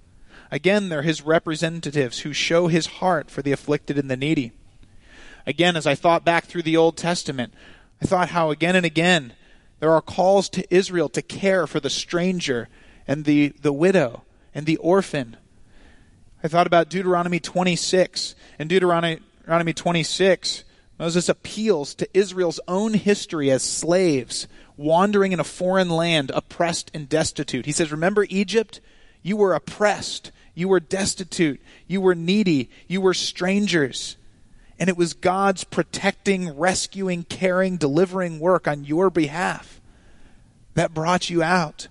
Again, 0.51 0.89
they're 0.89 1.03
his 1.03 1.21
representatives 1.21 2.19
who 2.19 2.33
show 2.33 2.67
his 2.67 2.87
heart 2.87 3.29
for 3.29 3.41
the 3.41 3.51
afflicted 3.51 3.97
and 3.97 4.09
the 4.09 4.17
needy. 4.17 4.51
Again, 5.45 5.75
as 5.75 5.85
I 5.85 5.95
thought 5.95 6.25
back 6.25 6.45
through 6.45 6.63
the 6.63 6.77
Old 6.77 6.97
Testament, 6.97 7.53
I 8.01 8.05
thought 8.05 8.29
how 8.29 8.49
again 8.49 8.75
and 8.75 8.85
again 8.85 9.33
there 9.79 9.91
are 9.91 10.01
calls 10.01 10.49
to 10.49 10.75
Israel 10.75 11.09
to 11.09 11.21
care 11.21 11.67
for 11.67 11.79
the 11.79 11.89
stranger 11.89 12.67
and 13.07 13.25
the, 13.25 13.49
the 13.61 13.73
widow 13.73 14.23
and 14.53 14.65
the 14.65 14.77
orphan. 14.77 15.37
I 16.43 16.47
thought 16.47 16.67
about 16.67 16.89
Deuteronomy 16.89 17.39
26. 17.39 18.35
In 18.59 18.67
Deuteronomy, 18.67 19.19
Deuteronomy 19.39 19.73
26, 19.73 20.63
Moses 20.97 21.29
appeals 21.29 21.95
to 21.95 22.09
Israel's 22.13 22.59
own 22.67 22.93
history 22.93 23.49
as 23.51 23.63
slaves, 23.63 24.47
wandering 24.77 25.31
in 25.31 25.39
a 25.39 25.45
foreign 25.45 25.89
land, 25.89 26.31
oppressed 26.33 26.91
and 26.93 27.07
destitute. 27.07 27.65
He 27.65 27.71
says, 27.71 27.91
Remember 27.91 28.25
Egypt? 28.29 28.81
You 29.21 29.37
were 29.37 29.53
oppressed. 29.53 30.31
You 30.59 30.67
were 30.67 30.81
destitute. 30.81 31.61
You 31.87 32.01
were 32.01 32.15
needy. 32.15 32.69
You 32.85 32.99
were 32.99 33.13
strangers. 33.13 34.17
And 34.77 34.89
it 34.89 34.97
was 34.97 35.13
God's 35.13 35.63
protecting, 35.63 36.49
rescuing, 36.49 37.23
caring, 37.23 37.77
delivering 37.77 38.41
work 38.41 38.67
on 38.67 38.83
your 38.83 39.09
behalf 39.09 39.79
that 40.73 40.93
brought 40.93 41.29
you 41.29 41.41
out. 41.41 41.87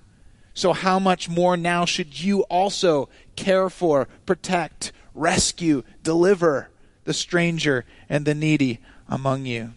So, 0.52 0.74
how 0.74 0.98
much 0.98 1.30
more 1.30 1.56
now 1.56 1.86
should 1.86 2.20
you 2.20 2.42
also 2.42 3.08
care 3.36 3.70
for, 3.70 4.06
protect, 4.26 4.92
rescue, 5.14 5.82
deliver 6.02 6.68
the 7.04 7.14
stranger 7.14 7.86
and 8.06 8.26
the 8.26 8.34
needy 8.34 8.80
among 9.08 9.46
you? 9.46 9.72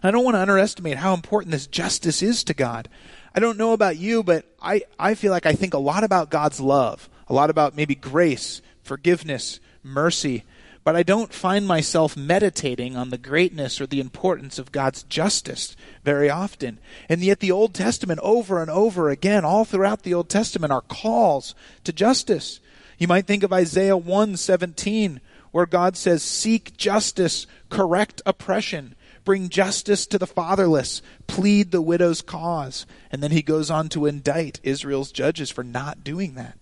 I 0.00 0.12
don't 0.12 0.22
want 0.22 0.36
to 0.36 0.42
underestimate 0.42 0.98
how 0.98 1.12
important 1.12 1.50
this 1.50 1.66
justice 1.66 2.22
is 2.22 2.44
to 2.44 2.54
God. 2.54 2.88
I 3.34 3.40
don't 3.40 3.58
know 3.58 3.72
about 3.72 3.96
you, 3.96 4.22
but 4.22 4.44
I, 4.62 4.82
I 4.96 5.14
feel 5.16 5.32
like 5.32 5.44
I 5.46 5.54
think 5.54 5.74
a 5.74 5.78
lot 5.78 6.04
about 6.04 6.30
God's 6.30 6.60
love 6.60 7.08
a 7.28 7.34
lot 7.34 7.50
about 7.50 7.76
maybe 7.76 7.94
grace, 7.94 8.62
forgiveness, 8.82 9.60
mercy, 9.82 10.44
but 10.84 10.94
I 10.94 11.02
don't 11.02 11.32
find 11.32 11.66
myself 11.66 12.14
meditating 12.14 12.94
on 12.94 13.08
the 13.08 13.16
greatness 13.16 13.80
or 13.80 13.86
the 13.86 14.00
importance 14.00 14.58
of 14.58 14.70
God's 14.70 15.02
justice 15.04 15.76
very 16.04 16.28
often. 16.28 16.78
And 17.08 17.22
yet, 17.22 17.40
the 17.40 17.50
Old 17.50 17.72
Testament, 17.72 18.20
over 18.22 18.60
and 18.60 18.70
over 18.70 19.08
again, 19.08 19.46
all 19.46 19.64
throughout 19.64 20.02
the 20.02 20.12
Old 20.12 20.28
Testament, 20.28 20.72
are 20.72 20.82
calls 20.82 21.54
to 21.84 21.92
justice. 21.92 22.60
You 22.98 23.08
might 23.08 23.26
think 23.26 23.42
of 23.42 23.52
Isaiah 23.52 23.96
1 23.96 24.36
17, 24.36 25.22
where 25.52 25.64
God 25.64 25.96
says, 25.96 26.22
Seek 26.22 26.76
justice, 26.76 27.46
correct 27.70 28.20
oppression, 28.26 28.94
bring 29.24 29.48
justice 29.48 30.06
to 30.08 30.18
the 30.18 30.26
fatherless, 30.26 31.00
plead 31.26 31.70
the 31.70 31.80
widow's 31.80 32.20
cause. 32.20 32.84
And 33.10 33.22
then 33.22 33.30
he 33.30 33.40
goes 33.40 33.70
on 33.70 33.88
to 33.90 34.04
indict 34.04 34.60
Israel's 34.62 35.12
judges 35.12 35.50
for 35.50 35.64
not 35.64 36.04
doing 36.04 36.34
that. 36.34 36.58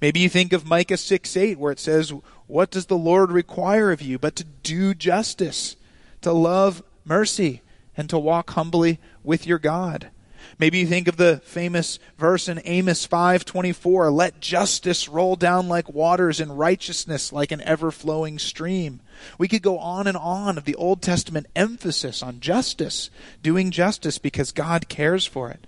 Maybe 0.00 0.20
you 0.20 0.28
think 0.28 0.52
of 0.52 0.66
Micah 0.66 0.96
6 0.96 1.36
8, 1.36 1.58
where 1.58 1.72
it 1.72 1.80
says, 1.80 2.12
What 2.46 2.70
does 2.70 2.86
the 2.86 2.98
Lord 2.98 3.30
require 3.30 3.92
of 3.92 4.02
you 4.02 4.18
but 4.18 4.36
to 4.36 4.44
do 4.44 4.94
justice, 4.94 5.76
to 6.22 6.32
love 6.32 6.82
mercy, 7.04 7.62
and 7.96 8.08
to 8.10 8.18
walk 8.18 8.50
humbly 8.50 8.98
with 9.22 9.46
your 9.46 9.58
God? 9.58 10.10
Maybe 10.58 10.78
you 10.78 10.86
think 10.86 11.08
of 11.08 11.16
the 11.16 11.40
famous 11.44 11.98
verse 12.18 12.48
in 12.48 12.60
Amos 12.64 13.04
5:24, 13.06 14.10
"Let 14.10 14.40
justice 14.40 15.08
roll 15.08 15.36
down 15.36 15.68
like 15.68 15.92
waters 15.92 16.40
and 16.40 16.58
righteousness 16.58 17.32
like 17.32 17.52
an 17.52 17.60
ever-flowing 17.62 18.38
stream." 18.38 19.00
We 19.38 19.48
could 19.48 19.62
go 19.62 19.78
on 19.78 20.06
and 20.06 20.16
on 20.16 20.56
of 20.56 20.64
the 20.64 20.74
Old 20.74 21.02
Testament 21.02 21.46
emphasis 21.54 22.22
on 22.22 22.40
justice, 22.40 23.10
doing 23.42 23.70
justice 23.70 24.18
because 24.18 24.52
God 24.52 24.88
cares 24.88 25.26
for 25.26 25.50
it. 25.50 25.66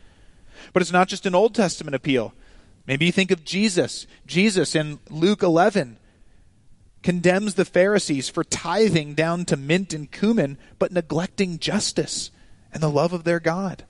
But 0.72 0.82
it's 0.82 0.92
not 0.92 1.08
just 1.08 1.26
an 1.26 1.34
Old 1.34 1.54
Testament 1.54 1.94
appeal. 1.94 2.32
Maybe 2.88 3.04
you 3.04 3.12
think 3.12 3.30
of 3.30 3.44
Jesus. 3.44 4.06
Jesus 4.26 4.74
in 4.74 4.98
Luke 5.10 5.42
11 5.42 5.98
condemns 7.02 7.54
the 7.54 7.66
Pharisees 7.66 8.30
for 8.30 8.42
tithing 8.42 9.14
down 9.14 9.44
to 9.44 9.58
mint 9.58 9.92
and 9.92 10.10
cumin, 10.10 10.56
but 10.78 10.90
neglecting 10.90 11.58
justice 11.58 12.30
and 12.72 12.82
the 12.82 12.88
love 12.88 13.12
of 13.12 13.24
their 13.24 13.40
God. 13.40 13.84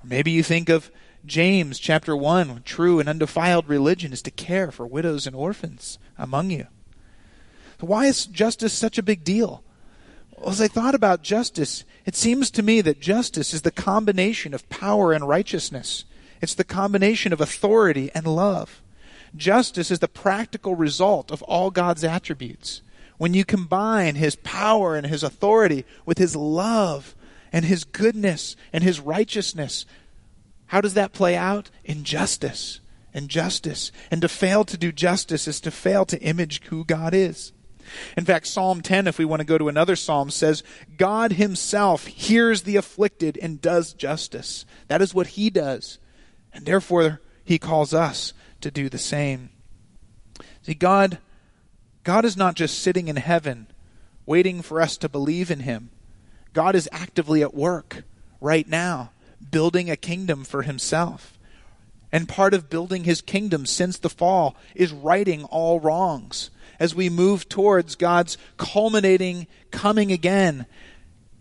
Or 0.00 0.06
maybe 0.06 0.30
you 0.30 0.44
think 0.44 0.68
of 0.68 0.92
James 1.26 1.80
chapter 1.80 2.16
1 2.16 2.62
true 2.64 3.00
and 3.00 3.08
undefiled 3.08 3.68
religion 3.68 4.12
is 4.12 4.22
to 4.22 4.30
care 4.30 4.70
for 4.70 4.86
widows 4.86 5.26
and 5.26 5.34
orphans 5.34 5.98
among 6.16 6.50
you. 6.50 6.68
Why 7.80 8.06
is 8.06 8.26
justice 8.26 8.72
such 8.72 8.96
a 8.96 9.02
big 9.02 9.24
deal? 9.24 9.64
Well, 10.36 10.50
as 10.50 10.60
I 10.60 10.68
thought 10.68 10.94
about 10.94 11.22
justice, 11.22 11.82
it 12.04 12.14
seems 12.14 12.52
to 12.52 12.62
me 12.62 12.80
that 12.82 13.00
justice 13.00 13.52
is 13.52 13.62
the 13.62 13.72
combination 13.72 14.54
of 14.54 14.68
power 14.68 15.12
and 15.12 15.26
righteousness. 15.26 16.04
It's 16.40 16.54
the 16.54 16.64
combination 16.64 17.32
of 17.32 17.40
authority 17.40 18.10
and 18.14 18.26
love. 18.26 18.82
Justice 19.34 19.90
is 19.90 19.98
the 19.98 20.08
practical 20.08 20.74
result 20.74 21.30
of 21.30 21.42
all 21.42 21.70
God's 21.70 22.04
attributes. 22.04 22.82
When 23.18 23.34
you 23.34 23.44
combine 23.44 24.14
his 24.16 24.36
power 24.36 24.96
and 24.96 25.06
his 25.06 25.22
authority 25.22 25.84
with 26.04 26.18
his 26.18 26.36
love 26.36 27.14
and 27.52 27.64
his 27.64 27.84
goodness 27.84 28.56
and 28.72 28.84
his 28.84 29.00
righteousness, 29.00 29.86
how 30.66 30.80
does 30.80 30.94
that 30.94 31.12
play 31.12 31.36
out? 31.36 31.70
In 31.84 32.04
justice. 32.04 32.80
In 33.14 33.28
justice. 33.28 33.92
And 34.10 34.20
to 34.22 34.28
fail 34.28 34.64
to 34.64 34.76
do 34.76 34.92
justice 34.92 35.48
is 35.48 35.60
to 35.62 35.70
fail 35.70 36.04
to 36.06 36.20
image 36.20 36.62
who 36.64 36.84
God 36.84 37.14
is. 37.14 37.52
In 38.16 38.24
fact, 38.24 38.48
Psalm 38.48 38.80
10, 38.80 39.06
if 39.06 39.16
we 39.16 39.24
want 39.24 39.40
to 39.40 39.46
go 39.46 39.58
to 39.58 39.68
another 39.68 39.96
psalm, 39.96 40.30
says, 40.30 40.64
God 40.96 41.32
himself 41.32 42.06
hears 42.06 42.62
the 42.62 42.76
afflicted 42.76 43.38
and 43.40 43.60
does 43.60 43.92
justice. 43.92 44.66
That 44.88 45.00
is 45.00 45.14
what 45.14 45.28
he 45.28 45.50
does. 45.50 45.98
And 46.56 46.64
therefore, 46.64 47.20
he 47.44 47.58
calls 47.58 47.92
us 47.92 48.32
to 48.62 48.70
do 48.70 48.88
the 48.88 48.98
same. 48.98 49.50
See, 50.62 50.74
God, 50.74 51.18
God 52.02 52.24
is 52.24 52.36
not 52.36 52.56
just 52.56 52.78
sitting 52.78 53.08
in 53.08 53.16
heaven 53.16 53.66
waiting 54.24 54.62
for 54.62 54.80
us 54.80 54.96
to 54.96 55.08
believe 55.08 55.50
in 55.50 55.60
him. 55.60 55.90
God 56.54 56.74
is 56.74 56.88
actively 56.90 57.42
at 57.42 57.54
work 57.54 58.04
right 58.40 58.66
now, 58.66 59.10
building 59.50 59.90
a 59.90 59.96
kingdom 59.96 60.44
for 60.44 60.62
himself. 60.62 61.38
And 62.10 62.28
part 62.28 62.54
of 62.54 62.70
building 62.70 63.04
his 63.04 63.20
kingdom 63.20 63.66
since 63.66 63.98
the 63.98 64.08
fall 64.08 64.56
is 64.74 64.92
righting 64.92 65.44
all 65.44 65.78
wrongs. 65.78 66.50
As 66.80 66.94
we 66.94 67.10
move 67.10 67.48
towards 67.48 67.96
God's 67.96 68.38
culminating 68.56 69.46
coming 69.70 70.10
again, 70.10 70.66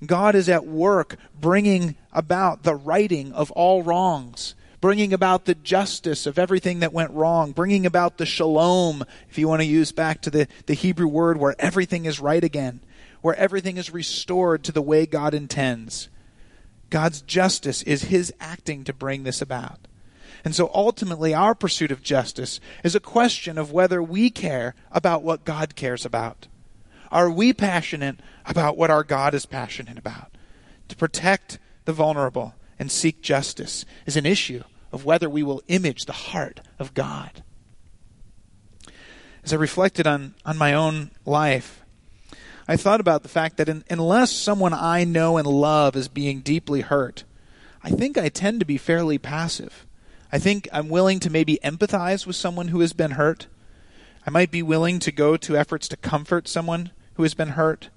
God 0.06 0.36
is 0.36 0.50
at 0.50 0.68
work 0.68 1.16
bringing 1.40 1.96
about 2.12 2.64
the 2.64 2.76
righting 2.76 3.32
of 3.32 3.50
all 3.52 3.82
wrongs 3.82 4.56
bringing 4.86 5.14
about 5.14 5.46
the 5.46 5.56
justice 5.56 6.28
of 6.28 6.38
everything 6.38 6.82
that 6.82 6.94
went 6.94 7.10
wrong, 7.10 7.52
bringing 7.52 7.88
about 7.88 8.20
the 8.20 8.26
shalom, 8.26 9.04
if 9.28 9.36
you 9.36 9.48
want 9.48 9.60
to 9.60 9.66
use 9.66 9.92
back 9.92 10.22
to 10.22 10.30
the, 10.30 10.48
the 10.68 10.76
Hebrew 10.76 11.08
word 11.08 11.38
where 11.38 11.56
everything 11.58 12.06
is 12.06 12.20
right 12.20 12.44
again, 12.44 12.82
where 13.22 13.34
everything 13.34 13.78
is 13.78 13.92
restored 13.92 14.64
to 14.64 14.72
the 14.72 14.84
way 14.84 15.08
God 15.08 15.34
intends. 15.34 16.10
God's 16.92 17.24
justice 17.24 17.82
is 17.82 18.04
His 18.04 18.32
acting 18.40 18.84
to 18.84 18.94
bring 18.94 19.24
this 19.24 19.42
about. 19.42 19.88
And 20.44 20.54
so 20.54 20.70
ultimately, 20.72 21.34
our 21.34 21.56
pursuit 21.56 21.90
of 21.90 22.04
justice 22.04 22.60
is 22.84 22.94
a 22.94 23.00
question 23.00 23.58
of 23.58 23.72
whether 23.72 24.04
we 24.04 24.30
care 24.30 24.76
about 24.92 25.24
what 25.24 25.46
God 25.46 25.76
cares 25.76 26.06
about. 26.06 26.48
Are 27.12 27.32
we 27.32 27.54
passionate 27.54 28.20
about 28.46 28.78
what 28.78 28.92
our 28.92 29.04
God 29.04 29.34
is 29.34 29.48
passionate 29.48 29.98
about? 29.98 30.38
To 30.90 30.96
protect 30.96 31.58
the 31.86 31.92
vulnerable 31.92 32.54
and 32.78 32.92
seek 32.92 33.24
justice 33.24 33.84
is 34.06 34.16
an 34.16 34.28
issue 34.28 34.62
of 34.96 35.04
whether 35.04 35.30
we 35.30 35.44
will 35.44 35.62
image 35.68 36.06
the 36.06 36.14
heart 36.14 36.62
of 36.80 36.94
God. 36.94 37.44
As 39.44 39.52
I 39.52 39.58
reflected 39.58 40.08
on, 40.08 40.36
on 40.46 40.58
my 40.58 40.74
own 40.74 41.12
life, 41.26 41.82
I 42.66 42.78
thought 42.78 43.02
about 43.02 43.22
the 43.22 43.30
fact 43.30 43.58
that 43.58 43.68
in, 43.68 43.84
unless 43.90 44.32
someone 44.32 44.74
I 44.74 45.04
know 45.04 45.36
and 45.36 45.46
love 45.46 45.98
is 45.98 46.08
being 46.08 46.40
deeply 46.40 46.80
hurt, 46.80 47.26
I 47.84 47.90
think 47.90 48.18
I 48.18 48.30
tend 48.30 48.62
to 48.62 48.66
be 48.66 48.78
fairly 48.78 49.18
passive. 49.18 49.86
I 50.32 50.40
think 50.40 50.66
I'm 50.72 50.88
willing 50.88 51.20
to 51.20 51.30
maybe 51.30 51.60
empathize 51.62 52.26
with 52.26 52.38
someone 52.38 52.70
who 52.70 52.80
has 52.80 52.94
been 52.94 53.12
hurt. 53.12 53.48
I 54.26 54.30
might 54.30 54.50
be 54.50 54.64
willing 54.64 55.00
to 55.00 55.12
go 55.12 55.36
to 55.36 55.58
efforts 55.58 55.90
to 55.90 55.98
comfort 55.98 56.48
someone 56.48 56.92
who 57.16 57.24
has 57.24 57.34
been 57.34 57.50
hurt. 57.50 57.90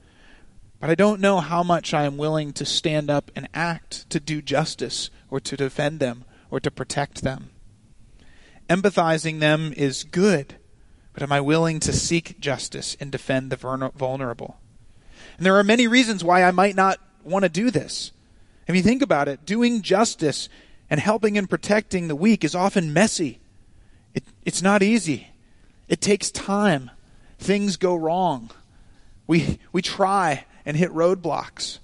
But 0.81 0.91
I 0.91 0.97
don't 0.97 1.21
know 1.21 1.39
how 1.39 1.63
much 1.63 1.95
I 1.95 2.07
am 2.07 2.17
willing 2.17 2.53
to 2.55 2.65
stand 2.65 3.09
up 3.09 3.31
and 3.37 3.49
act 3.55 4.11
to 4.11 4.19
do 4.19 4.43
justice 4.43 5.11
or 5.31 5.39
to 5.39 5.57
defend 5.57 6.01
them 6.01 6.25
or 6.51 6.61
to 6.61 6.71
protect 6.71 7.23
them. 7.23 7.51
Empathizing 8.69 9.41
them 9.41 9.73
is 9.77 10.05
good, 10.05 10.57
but 11.13 11.23
am 11.23 11.33
I 11.33 11.41
willing 11.41 11.81
to 11.81 11.93
seek 11.93 12.39
justice 12.39 12.97
and 13.01 13.11
defend 13.11 13.51
the 13.51 13.91
vulnerable? 13.97 14.59
And 15.37 15.47
there 15.47 15.57
are 15.57 15.65
many 15.65 15.87
reasons 15.87 16.23
why 16.23 16.43
I 16.43 16.51
might 16.51 16.77
not 16.77 17.01
want 17.25 17.45
to 17.45 17.49
do 17.49 17.71
this. 17.71 18.13
If 18.67 18.77
you 18.77 18.83
think 18.83 19.03
about 19.03 19.29
it, 19.29 19.47
doing 19.47 19.83
justice 19.83 20.49
and 20.91 21.01
helping 21.01 21.39
and 21.39 21.49
protecting 21.49 22.09
the 22.09 22.17
weak 22.17 22.45
is 22.45 22.55
often 22.55 22.93
messy. 22.93 23.39
It, 24.15 24.25
it's 24.45 24.63
not 24.63 24.83
easy. 24.83 25.29
It 25.89 26.01
takes 26.01 26.31
time. 26.31 26.91
Things 27.39 27.77
go 27.77 27.95
wrong. 27.95 28.51
We, 29.27 29.59
we 29.73 29.81
try 29.81 30.45
and 30.67 30.77
hit 30.77 30.91
roadblocks. 30.91 31.79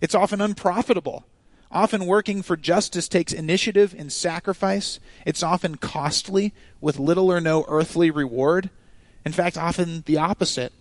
It's 0.00 0.14
often 0.14 0.40
unprofitable. 0.40 1.24
Often 1.72 2.06
working 2.06 2.42
for 2.42 2.56
justice 2.56 3.06
takes 3.06 3.32
initiative 3.32 3.94
and 3.96 4.12
sacrifice. 4.12 4.98
It's 5.24 5.42
often 5.42 5.76
costly 5.76 6.52
with 6.80 6.98
little 6.98 7.30
or 7.30 7.40
no 7.40 7.64
earthly 7.68 8.10
reward. 8.10 8.70
In 9.24 9.32
fact, 9.32 9.56
often 9.56 10.02
the 10.06 10.16
opposite. 10.16 10.72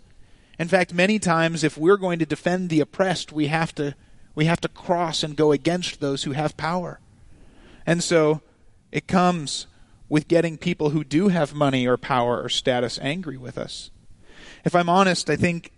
In 0.58 0.68
fact, 0.68 0.94
many 0.94 1.20
times 1.20 1.64
if 1.64 1.78
we're 1.78 1.98
going 1.98 2.20
to 2.20 2.26
defend 2.26 2.70
the 2.70 2.80
oppressed, 2.80 3.32
we 3.32 3.48
have 3.48 3.74
to 3.76 3.96
we 4.36 4.46
have 4.46 4.62
to 4.62 4.70
cross 4.70 5.22
and 5.22 5.36
go 5.36 5.52
against 5.52 6.00
those 6.00 6.24
who 6.24 6.32
have 6.32 6.58
power. 6.58 7.00
And 7.86 8.04
so 8.04 8.42
it 8.92 9.08
comes 9.08 9.68
with 10.08 10.28
getting 10.28 10.58
people 10.58 10.92
who 10.92 11.04
do 11.04 11.28
have 11.28 11.54
money 11.54 11.86
or 11.86 11.98
power 11.98 12.42
or 12.42 12.50
status 12.50 12.98
angry 13.02 13.38
with 13.38 13.58
us. 13.58 13.92
If 14.64 14.76
I'm 14.76 14.90
honest, 14.90 15.30
I 15.30 15.36
think 15.36 15.72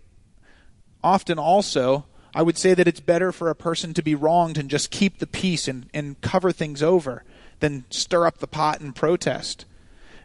often 1.02 1.38
also 1.38 2.06
I 2.34 2.42
would 2.42 2.56
say 2.56 2.74
that 2.74 2.88
it's 2.88 3.00
better 3.00 3.30
for 3.30 3.50
a 3.50 3.54
person 3.54 3.92
to 3.94 4.02
be 4.02 4.14
wronged 4.14 4.56
and 4.56 4.70
just 4.70 4.90
keep 4.90 5.18
the 5.18 5.26
peace 5.26 5.68
and, 5.68 5.88
and 5.92 6.20
cover 6.20 6.50
things 6.50 6.82
over 6.82 7.24
than 7.60 7.84
stir 7.90 8.26
up 8.26 8.38
the 8.38 8.46
pot 8.46 8.80
and 8.80 8.94
protest. 8.94 9.66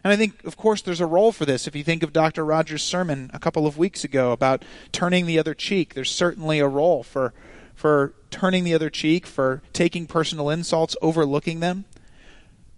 And 0.02 0.12
I 0.12 0.16
think, 0.16 0.44
of 0.44 0.56
course, 0.56 0.80
there's 0.80 1.00
a 1.00 1.06
role 1.06 1.32
for 1.32 1.44
this. 1.44 1.66
If 1.66 1.76
you 1.76 1.84
think 1.84 2.02
of 2.02 2.12
Dr. 2.12 2.44
Rogers' 2.44 2.82
sermon 2.82 3.30
a 3.34 3.38
couple 3.38 3.66
of 3.66 3.76
weeks 3.76 4.04
ago 4.04 4.32
about 4.32 4.64
turning 4.92 5.26
the 5.26 5.38
other 5.38 5.54
cheek, 5.54 5.94
there's 5.94 6.10
certainly 6.10 6.60
a 6.60 6.68
role 6.68 7.02
for, 7.02 7.34
for 7.74 8.14
turning 8.30 8.64
the 8.64 8.74
other 8.74 8.90
cheek, 8.90 9.26
for 9.26 9.60
taking 9.72 10.06
personal 10.06 10.50
insults, 10.50 10.96
overlooking 11.02 11.60
them. 11.60 11.84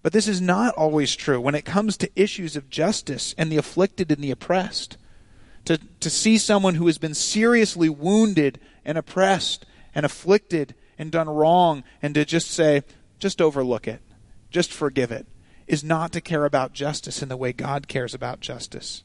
But 0.03 0.13
this 0.13 0.27
is 0.27 0.41
not 0.41 0.75
always 0.75 1.15
true 1.15 1.41
when 1.41 1.55
it 1.55 1.65
comes 1.65 1.97
to 1.99 2.11
issues 2.17 2.57
of 2.57 2.71
justice 2.71 3.35
and 3.37 3.53
the 3.53 3.59
afflicted 3.59 4.11
and 4.11 4.25
the 4.25 4.31
oppressed. 4.31 4.97
To, 5.67 5.79
to 6.01 6.09
see 6.09 6.39
someone 6.39 6.77
who 6.77 6.87
has 6.87 6.97
been 6.97 7.15
seriously 7.15 7.91
wounded 7.91 8.59
and 8.85 8.99
oppressed 8.99 9.67
and 9.95 10.07
afflicted 10.07 10.75
and 10.99 11.11
done 11.11 11.29
wrong 11.29 11.85
and 12.03 12.15
to 12.15 12.25
just 12.25 12.51
say, 12.51 12.83
just 13.19 13.41
overlook 13.41 13.87
it, 13.87 14.01
just 14.51 14.73
forgive 14.73 15.11
it, 15.11 15.27
is 15.67 15.85
not 15.85 16.13
to 16.13 16.21
care 16.21 16.45
about 16.45 16.73
justice 16.73 17.23
in 17.23 17.29
the 17.29 17.37
way 17.37 17.53
God 17.53 17.89
cares 17.89 18.15
about 18.15 18.41
justice. 18.41 19.05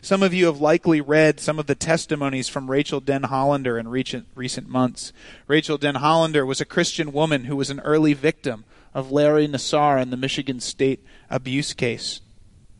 Some 0.00 0.22
of 0.22 0.34
you 0.34 0.46
have 0.46 0.60
likely 0.60 1.00
read 1.00 1.38
some 1.38 1.58
of 1.58 1.66
the 1.66 1.74
testimonies 1.74 2.48
from 2.48 2.70
Rachel 2.70 3.00
Denhollander 3.00 3.78
in 3.78 3.88
recent, 3.88 4.26
recent 4.34 4.68
months. 4.68 5.12
Rachel 5.46 5.78
Denhollander 5.78 6.46
was 6.46 6.60
a 6.60 6.66
Christian 6.66 7.12
woman 7.12 7.44
who 7.44 7.56
was 7.56 7.70
an 7.70 7.80
early 7.80 8.14
victim 8.14 8.64
of 8.94 9.12
Larry 9.12 9.46
Nassar 9.46 10.00
in 10.00 10.10
the 10.10 10.16
Michigan 10.16 10.60
State 10.60 11.04
abuse 11.30 11.72
case. 11.72 12.20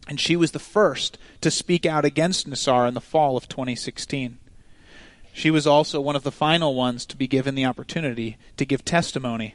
And 0.08 0.18
she 0.18 0.36
was 0.36 0.50
the 0.50 0.58
first 0.58 1.16
to 1.40 1.50
speak 1.50 1.86
out 1.86 2.04
against 2.04 2.48
Nassar 2.48 2.88
in 2.88 2.94
the 2.94 3.00
fall 3.00 3.36
of 3.36 3.48
2016. 3.48 4.38
She 5.32 5.50
was 5.50 5.66
also 5.66 6.00
one 6.00 6.16
of 6.16 6.22
the 6.22 6.30
final 6.30 6.74
ones 6.74 7.06
to 7.06 7.16
be 7.16 7.26
given 7.26 7.54
the 7.54 7.64
opportunity 7.64 8.36
to 8.56 8.66
give 8.66 8.84
testimony 8.84 9.54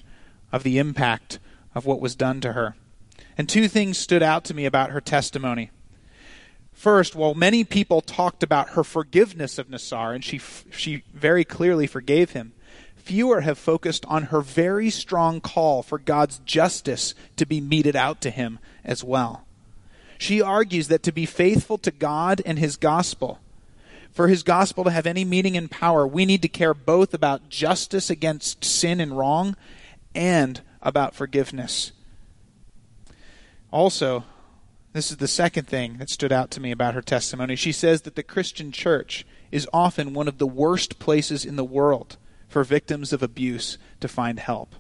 of 0.52 0.64
the 0.64 0.80
impact 0.80 1.40
of 1.76 1.86
what 1.86 2.02
was 2.02 2.16
done 2.16 2.42
to 2.42 2.54
her. 2.54 2.76
And 3.38 3.48
two 3.48 3.68
things 3.68 3.98
stood 3.98 4.24
out 4.24 4.44
to 4.46 4.54
me 4.54 4.66
about 4.66 4.90
her 4.90 5.02
testimony. 5.02 5.70
First, 6.74 7.16
while 7.16 7.34
many 7.34 7.64
people 7.64 8.02
talked 8.02 8.44
about 8.44 8.70
her 8.70 8.84
forgiveness 8.84 9.58
of 9.58 9.68
Nassar, 9.68 10.14
and 10.14 10.24
she, 10.24 10.40
she 10.72 11.04
very 11.14 11.44
clearly 11.44 11.88
forgave 11.88 12.32
him, 12.32 12.54
fewer 12.96 13.42
have 13.42 13.58
focused 13.58 14.06
on 14.06 14.24
her 14.24 14.42
very 14.42 14.90
strong 14.90 15.40
call 15.42 15.82
for 15.82 15.98
God's 15.98 16.40
justice 16.40 17.14
to 17.36 17.46
be 17.46 17.62
meted 17.62 17.96
out 17.96 18.22
to 18.22 18.30
him 18.30 18.60
as 18.84 19.04
well. 19.04 19.46
She 20.18 20.42
argues 20.42 20.88
that 20.88 21.04
to 21.04 21.12
be 21.12 21.26
faithful 21.26 21.78
to 21.80 21.92
God 21.92 22.42
and 22.46 22.58
his 22.58 22.78
gospel, 22.78 23.40
for 24.18 24.30
his 24.30 24.42
gospel 24.42 24.84
to 24.84 24.90
have 24.90 25.06
any 25.06 25.24
meaning 25.24 25.56
and 25.56 25.70
power, 25.70 26.08
we 26.08 26.26
need 26.26 26.42
to 26.42 26.48
care 26.48 26.74
both 26.74 27.14
about 27.14 27.50
justice 27.50 28.10
against 28.10 28.66
sin 28.66 29.00
and 29.00 29.16
wrong 29.16 29.56
and 30.16 30.60
about 30.82 31.14
forgiveness. 31.14 31.92
Also, 33.70 34.24
this 34.94 35.12
is 35.12 35.18
the 35.18 35.28
second 35.28 35.68
thing 35.68 36.00
that 36.00 36.10
stood 36.10 36.32
out 36.32 36.50
to 36.50 36.60
me 36.60 36.72
about 36.72 36.96
her 36.96 37.02
testimony. 37.04 37.56
She 37.56 37.72
says 37.72 38.02
that 38.02 38.16
the 38.16 38.24
Christian 38.24 38.72
church 38.72 39.24
is 39.52 39.70
often 39.72 40.16
one 40.16 40.28
of 40.28 40.40
the 40.40 40.48
worst 40.48 40.98
places 40.98 41.46
in 41.46 41.56
the 41.56 41.64
world 41.64 42.18
for 42.48 42.64
victims 42.64 43.14
of 43.14 43.22
abuse 43.22 43.78
to 44.00 44.08
find 44.08 44.40
help. 44.40 44.74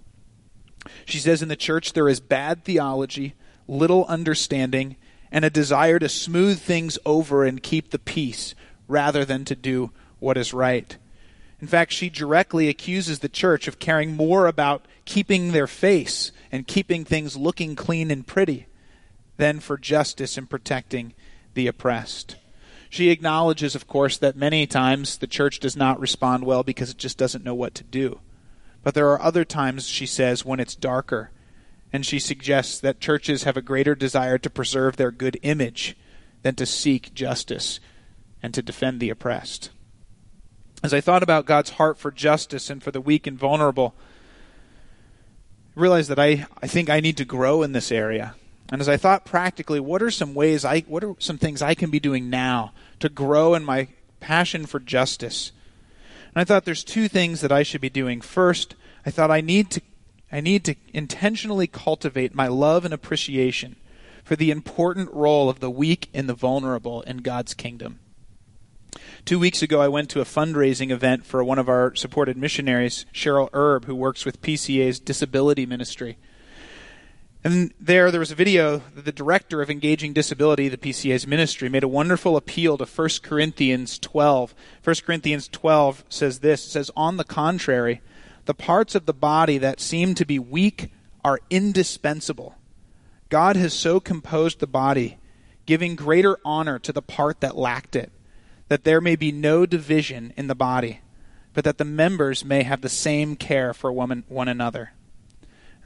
She 1.05 1.19
says 1.19 1.43
in 1.43 1.49
the 1.49 1.55
church 1.55 1.93
there 1.93 2.09
is 2.09 2.19
bad 2.19 2.63
theology, 2.63 3.35
little 3.67 4.03
understanding, 4.05 4.95
and 5.31 5.45
a 5.45 5.51
desire 5.51 5.99
to 5.99 6.09
smooth 6.09 6.59
things 6.59 6.97
over 7.05 7.45
and 7.45 7.61
keep 7.61 7.91
the 7.91 7.99
peace 7.99 8.55
rather 8.87 9.25
than 9.25 9.45
to 9.45 9.55
do 9.55 9.91
what 10.19 10.37
is 10.37 10.53
right. 10.53 10.97
In 11.59 11.67
fact, 11.67 11.91
she 11.91 12.09
directly 12.09 12.69
accuses 12.69 13.19
the 13.19 13.29
church 13.29 13.67
of 13.67 13.79
caring 13.79 14.15
more 14.15 14.47
about 14.47 14.85
keeping 15.05 15.51
their 15.51 15.67
face 15.67 16.31
and 16.51 16.67
keeping 16.67 17.03
things 17.03 17.35
looking 17.35 17.75
clean 17.75 18.11
and 18.11 18.25
pretty 18.25 18.67
than 19.37 19.59
for 19.59 19.77
justice 19.77 20.37
and 20.37 20.49
protecting 20.49 21.13
the 21.53 21.67
oppressed. 21.67 22.35
She 22.89 23.09
acknowledges, 23.09 23.75
of 23.75 23.87
course, 23.87 24.17
that 24.17 24.35
many 24.35 24.65
times 24.65 25.17
the 25.17 25.27
church 25.27 25.59
does 25.59 25.75
not 25.75 25.99
respond 25.99 26.43
well 26.45 26.63
because 26.63 26.89
it 26.89 26.97
just 26.97 27.17
doesn't 27.17 27.43
know 27.43 27.55
what 27.55 27.75
to 27.75 27.83
do. 27.83 28.19
But 28.83 28.93
there 28.93 29.09
are 29.09 29.21
other 29.21 29.43
times, 29.43 29.87
she 29.87 30.05
says, 30.05 30.45
when 30.45 30.59
it's 30.59 30.75
darker. 30.75 31.31
And 31.91 32.05
she 32.05 32.19
suggests 32.19 32.79
that 32.79 32.99
churches 32.99 33.43
have 33.43 33.57
a 33.57 33.61
greater 33.61 33.95
desire 33.95 34.37
to 34.37 34.49
preserve 34.49 34.95
their 34.95 35.11
good 35.11 35.37
image 35.41 35.97
than 36.43 36.55
to 36.55 36.65
seek 36.65 37.13
justice 37.13 37.79
and 38.41 38.53
to 38.53 38.61
defend 38.61 38.99
the 38.99 39.09
oppressed. 39.09 39.71
As 40.83 40.93
I 40.93 41.01
thought 41.01 41.23
about 41.23 41.45
God's 41.45 41.71
heart 41.71 41.97
for 41.97 42.11
justice 42.11 42.69
and 42.69 42.83
for 42.83 42.91
the 42.91 43.01
weak 43.01 43.25
and 43.25 43.37
vulnerable, 43.37 43.95
I 45.75 45.79
realized 45.79 46.09
that 46.09 46.19
I, 46.19 46.45
I 46.61 46.67
think 46.67 46.89
I 46.89 46.99
need 46.99 47.17
to 47.17 47.25
grow 47.25 47.63
in 47.63 47.71
this 47.71 47.91
area. 47.91 48.35
And 48.69 48.81
as 48.81 48.89
I 48.89 48.97
thought 48.97 49.25
practically, 49.25 49.79
what 49.79 50.03
are 50.03 50.11
some 50.11 50.33
ways 50.33 50.65
I 50.65 50.81
what 50.81 51.03
are 51.03 51.15
some 51.19 51.37
things 51.37 51.61
I 51.61 51.73
can 51.73 51.89
be 51.89 51.99
doing 51.99 52.29
now 52.29 52.73
to 52.99 53.09
grow 53.09 53.55
in 53.55 53.63
my 53.63 53.87
passion 54.19 54.65
for 54.65 54.79
justice? 54.79 55.51
And 56.27 56.41
I 56.41 56.43
thought 56.43 56.65
there's 56.65 56.83
two 56.83 57.07
things 57.07 57.41
that 57.41 57.51
I 57.51 57.63
should 57.63 57.81
be 57.81 57.89
doing. 57.89 58.19
First, 58.21 58.75
I 59.05 59.11
thought 59.11 59.31
I 59.31 59.41
need 59.41 59.71
to 59.71 59.81
I 60.31 60.41
need 60.41 60.65
to 60.65 60.75
intentionally 60.93 61.67
cultivate 61.67 62.35
my 62.35 62.47
love 62.47 62.83
and 62.83 62.93
appreciation 62.93 63.77
for 64.23 64.35
the 64.35 64.51
important 64.51 65.13
role 65.13 65.49
of 65.49 65.61
the 65.61 65.69
weak 65.69 66.09
and 66.13 66.27
the 66.27 66.33
vulnerable 66.33 67.01
in 67.03 67.17
God's 67.17 67.53
kingdom. 67.53 67.99
Two 69.25 69.39
weeks 69.39 69.61
ago, 69.61 69.81
I 69.81 69.87
went 69.87 70.09
to 70.11 70.21
a 70.21 70.25
fundraising 70.25 70.91
event 70.91 71.25
for 71.25 71.43
one 71.43 71.59
of 71.59 71.69
our 71.69 71.95
supported 71.95 72.37
missionaries, 72.37 73.05
Cheryl 73.13 73.49
Erb, 73.53 73.85
who 73.85 73.95
works 73.95 74.25
with 74.25 74.41
PCA's 74.41 74.99
disability 74.99 75.65
ministry. 75.65 76.17
And 77.43 77.73
there, 77.79 78.11
there 78.11 78.19
was 78.19 78.31
a 78.31 78.35
video 78.35 78.81
that 78.95 79.05
the 79.05 79.11
director 79.11 79.61
of 79.61 79.69
Engaging 79.69 80.11
Disability, 80.11 80.67
the 80.67 80.77
PCA's 80.77 81.27
ministry, 81.27 81.69
made 81.69 81.83
a 81.83 81.87
wonderful 81.87 82.35
appeal 82.35 82.77
to 82.77 82.85
1 82.85 83.09
Corinthians 83.21 83.99
12. 83.99 84.53
1 84.83 84.95
Corinthians 85.05 85.47
12 85.47 86.03
says 86.09 86.39
this 86.39 86.65
It 86.65 86.69
says, 86.71 86.91
On 86.95 87.17
the 87.17 87.23
contrary, 87.23 88.01
the 88.45 88.53
parts 88.53 88.95
of 88.95 89.05
the 89.05 89.13
body 89.13 89.57
that 89.59 89.79
seem 89.79 90.15
to 90.15 90.25
be 90.25 90.39
weak 90.39 90.91
are 91.23 91.39
indispensable. 91.49 92.55
God 93.29 93.55
has 93.55 93.73
so 93.73 93.99
composed 93.99 94.59
the 94.59 94.67
body, 94.67 95.17
giving 95.65 95.95
greater 95.95 96.37
honor 96.43 96.79
to 96.79 96.93
the 96.93 97.01
part 97.01 97.41
that 97.41 97.57
lacked 97.57 97.95
it, 97.95 98.11
that 98.67 98.83
there 98.83 99.01
may 99.01 99.15
be 99.15 99.31
no 99.31 99.65
division 99.65 100.33
in 100.35 100.47
the 100.47 100.55
body, 100.55 101.01
but 101.53 101.63
that 101.63 101.77
the 101.77 101.85
members 101.85 102.43
may 102.43 102.63
have 102.63 102.81
the 102.81 102.89
same 102.89 103.35
care 103.35 103.73
for 103.73 103.91
one, 103.91 104.23
one 104.27 104.47
another. 104.47 104.91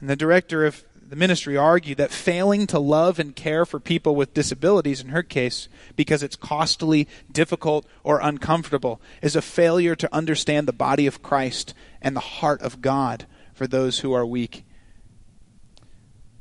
And 0.00 0.10
the 0.10 0.16
director 0.16 0.66
of 0.66 0.84
the 1.08 1.16
ministry 1.16 1.56
argued 1.58 1.98
that 1.98 2.10
failing 2.10 2.66
to 2.66 2.78
love 2.78 3.18
and 3.18 3.36
care 3.36 3.66
for 3.66 3.78
people 3.78 4.16
with 4.16 4.32
disabilities, 4.32 5.02
in 5.02 5.10
her 5.10 5.22
case, 5.22 5.68
because 5.94 6.22
it's 6.22 6.36
costly, 6.36 7.06
difficult, 7.30 7.86
or 8.02 8.18
uncomfortable, 8.20 9.00
is 9.20 9.36
a 9.36 9.42
failure 9.42 9.94
to 9.94 10.14
understand 10.14 10.66
the 10.66 10.72
body 10.72 11.06
of 11.06 11.22
Christ 11.22 11.74
and 12.00 12.16
the 12.16 12.20
heart 12.20 12.62
of 12.62 12.80
God 12.80 13.26
for 13.52 13.66
those 13.66 13.98
who 13.98 14.14
are 14.14 14.24
weak. 14.24 14.64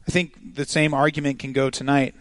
I 0.08 0.12
think 0.12 0.56
the 0.56 0.66
same 0.66 0.94
argument 0.94 1.40
can 1.40 1.54
go 1.54 1.70
tonight. 1.70 2.16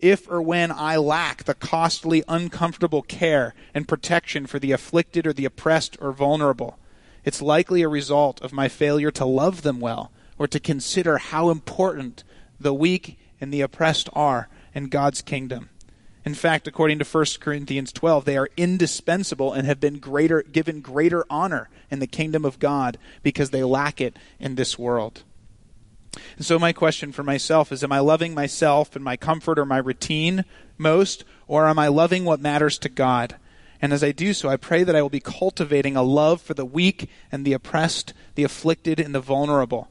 If 0.00 0.30
or 0.30 0.40
when 0.40 0.72
I 0.72 0.96
lack 0.96 1.44
the 1.44 1.54
costly, 1.54 2.24
uncomfortable 2.26 3.02
care 3.02 3.54
and 3.74 3.86
protection 3.86 4.46
for 4.46 4.58
the 4.58 4.72
afflicted 4.72 5.26
or 5.26 5.32
the 5.32 5.44
oppressed 5.44 5.98
or 6.00 6.12
vulnerable, 6.12 6.78
it's 7.24 7.42
likely 7.42 7.82
a 7.82 7.88
result 7.88 8.40
of 8.40 8.52
my 8.52 8.68
failure 8.68 9.10
to 9.10 9.26
love 9.26 9.62
them 9.62 9.78
well 9.78 10.10
or 10.38 10.48
to 10.48 10.58
consider 10.58 11.18
how 11.18 11.50
important 11.50 12.24
the 12.58 12.72
weak 12.72 13.18
and 13.40 13.52
the 13.52 13.60
oppressed 13.60 14.08
are 14.14 14.48
in 14.74 14.88
God's 14.88 15.20
kingdom. 15.20 15.68
In 16.24 16.34
fact, 16.34 16.66
according 16.66 16.98
to 16.98 17.04
1 17.04 17.24
Corinthians 17.40 17.92
12, 17.92 18.24
they 18.24 18.36
are 18.36 18.48
indispensable 18.56 19.52
and 19.52 19.66
have 19.66 19.80
been 19.80 19.98
greater, 19.98 20.42
given 20.42 20.80
greater 20.80 21.24
honor 21.30 21.68
in 21.90 21.98
the 21.98 22.06
kingdom 22.06 22.44
of 22.44 22.58
God 22.58 22.98
because 23.22 23.50
they 23.50 23.62
lack 23.62 24.00
it 24.00 24.18
in 24.38 24.54
this 24.54 24.78
world. 24.78 25.24
And 26.36 26.44
so, 26.44 26.58
my 26.58 26.72
question 26.72 27.12
for 27.12 27.22
myself 27.22 27.70
is 27.72 27.84
Am 27.84 27.92
I 27.92 28.00
loving 28.00 28.34
myself 28.34 28.96
and 28.96 29.04
my 29.04 29.16
comfort 29.16 29.58
or 29.58 29.64
my 29.64 29.78
routine 29.78 30.44
most, 30.76 31.24
or 31.46 31.66
am 31.66 31.78
I 31.78 31.88
loving 31.88 32.24
what 32.24 32.40
matters 32.40 32.78
to 32.78 32.88
God? 32.88 33.36
And 33.82 33.92
as 33.92 34.04
I 34.04 34.12
do 34.12 34.34
so, 34.34 34.48
I 34.48 34.56
pray 34.56 34.82
that 34.82 34.96
I 34.96 35.02
will 35.02 35.08
be 35.08 35.20
cultivating 35.20 35.96
a 35.96 36.02
love 36.02 36.42
for 36.42 36.54
the 36.54 36.66
weak 36.66 37.08
and 37.32 37.44
the 37.44 37.54
oppressed, 37.54 38.12
the 38.34 38.44
afflicted 38.44 39.00
and 39.00 39.14
the 39.14 39.20
vulnerable 39.20 39.88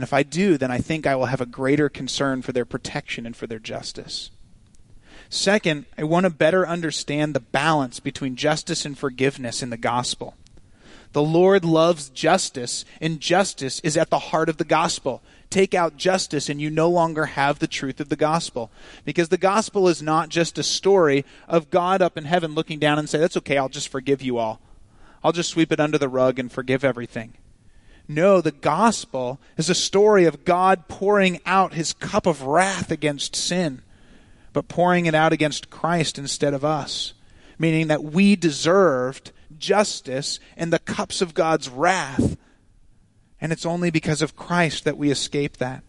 and 0.00 0.02
if 0.02 0.14
I 0.14 0.22
do, 0.22 0.56
then 0.56 0.70
I 0.70 0.78
think 0.78 1.06
I 1.06 1.14
will 1.14 1.26
have 1.26 1.42
a 1.42 1.46
greater 1.46 1.90
concern 1.90 2.40
for 2.40 2.52
their 2.52 2.64
protection 2.64 3.26
and 3.26 3.36
for 3.36 3.46
their 3.46 3.58
justice. 3.58 4.30
Second, 5.28 5.84
I 5.98 6.04
want 6.04 6.24
to 6.24 6.30
better 6.30 6.66
understand 6.66 7.34
the 7.34 7.40
balance 7.40 8.00
between 8.00 8.34
justice 8.34 8.86
and 8.86 8.96
forgiveness 8.96 9.62
in 9.62 9.68
the 9.68 9.76
gospel. 9.76 10.36
The 11.12 11.22
Lord 11.22 11.64
loves 11.64 12.08
justice, 12.08 12.84
and 13.00 13.20
justice 13.20 13.80
is 13.80 13.96
at 13.96 14.10
the 14.10 14.18
heart 14.18 14.48
of 14.48 14.58
the 14.58 14.64
gospel. 14.64 15.22
Take 15.48 15.74
out 15.74 15.96
justice, 15.96 16.48
and 16.48 16.60
you 16.60 16.70
no 16.70 16.88
longer 16.88 17.26
have 17.26 17.58
the 17.58 17.66
truth 17.66 17.98
of 17.98 18.08
the 18.08 18.16
gospel. 18.16 18.70
Because 19.04 19.28
the 19.28 19.36
gospel 19.36 19.88
is 19.88 20.00
not 20.00 20.28
just 20.28 20.58
a 20.58 20.62
story 20.62 21.24
of 21.48 21.70
God 21.70 22.00
up 22.00 22.16
in 22.16 22.24
heaven 22.24 22.54
looking 22.54 22.78
down 22.78 22.98
and 22.98 23.08
say, 23.08 23.18
That's 23.18 23.36
okay, 23.38 23.58
I'll 23.58 23.68
just 23.68 23.88
forgive 23.88 24.22
you 24.22 24.38
all. 24.38 24.60
I'll 25.24 25.32
just 25.32 25.50
sweep 25.50 25.72
it 25.72 25.80
under 25.80 25.98
the 25.98 26.08
rug 26.08 26.38
and 26.38 26.50
forgive 26.50 26.84
everything. 26.84 27.34
No, 28.06 28.40
the 28.40 28.52
gospel 28.52 29.38
is 29.56 29.68
a 29.68 29.74
story 29.74 30.24
of 30.24 30.44
God 30.44 30.88
pouring 30.88 31.40
out 31.44 31.74
his 31.74 31.92
cup 31.92 32.26
of 32.26 32.42
wrath 32.42 32.90
against 32.90 33.36
sin, 33.36 33.82
but 34.52 34.68
pouring 34.68 35.06
it 35.06 35.14
out 35.14 35.32
against 35.32 35.70
Christ 35.70 36.18
instead 36.18 36.54
of 36.54 36.64
us, 36.64 37.14
meaning 37.58 37.88
that 37.88 38.02
we 38.02 38.34
deserved 38.34 39.32
justice 39.60 40.40
and 40.56 40.72
the 40.72 40.80
cups 40.80 41.22
of 41.22 41.34
God's 41.34 41.68
wrath. 41.68 42.36
And 43.40 43.52
it's 43.52 43.66
only 43.66 43.90
because 43.90 44.22
of 44.22 44.36
Christ 44.36 44.84
that 44.84 44.98
we 44.98 45.10
escape 45.10 45.58
that. 45.58 45.84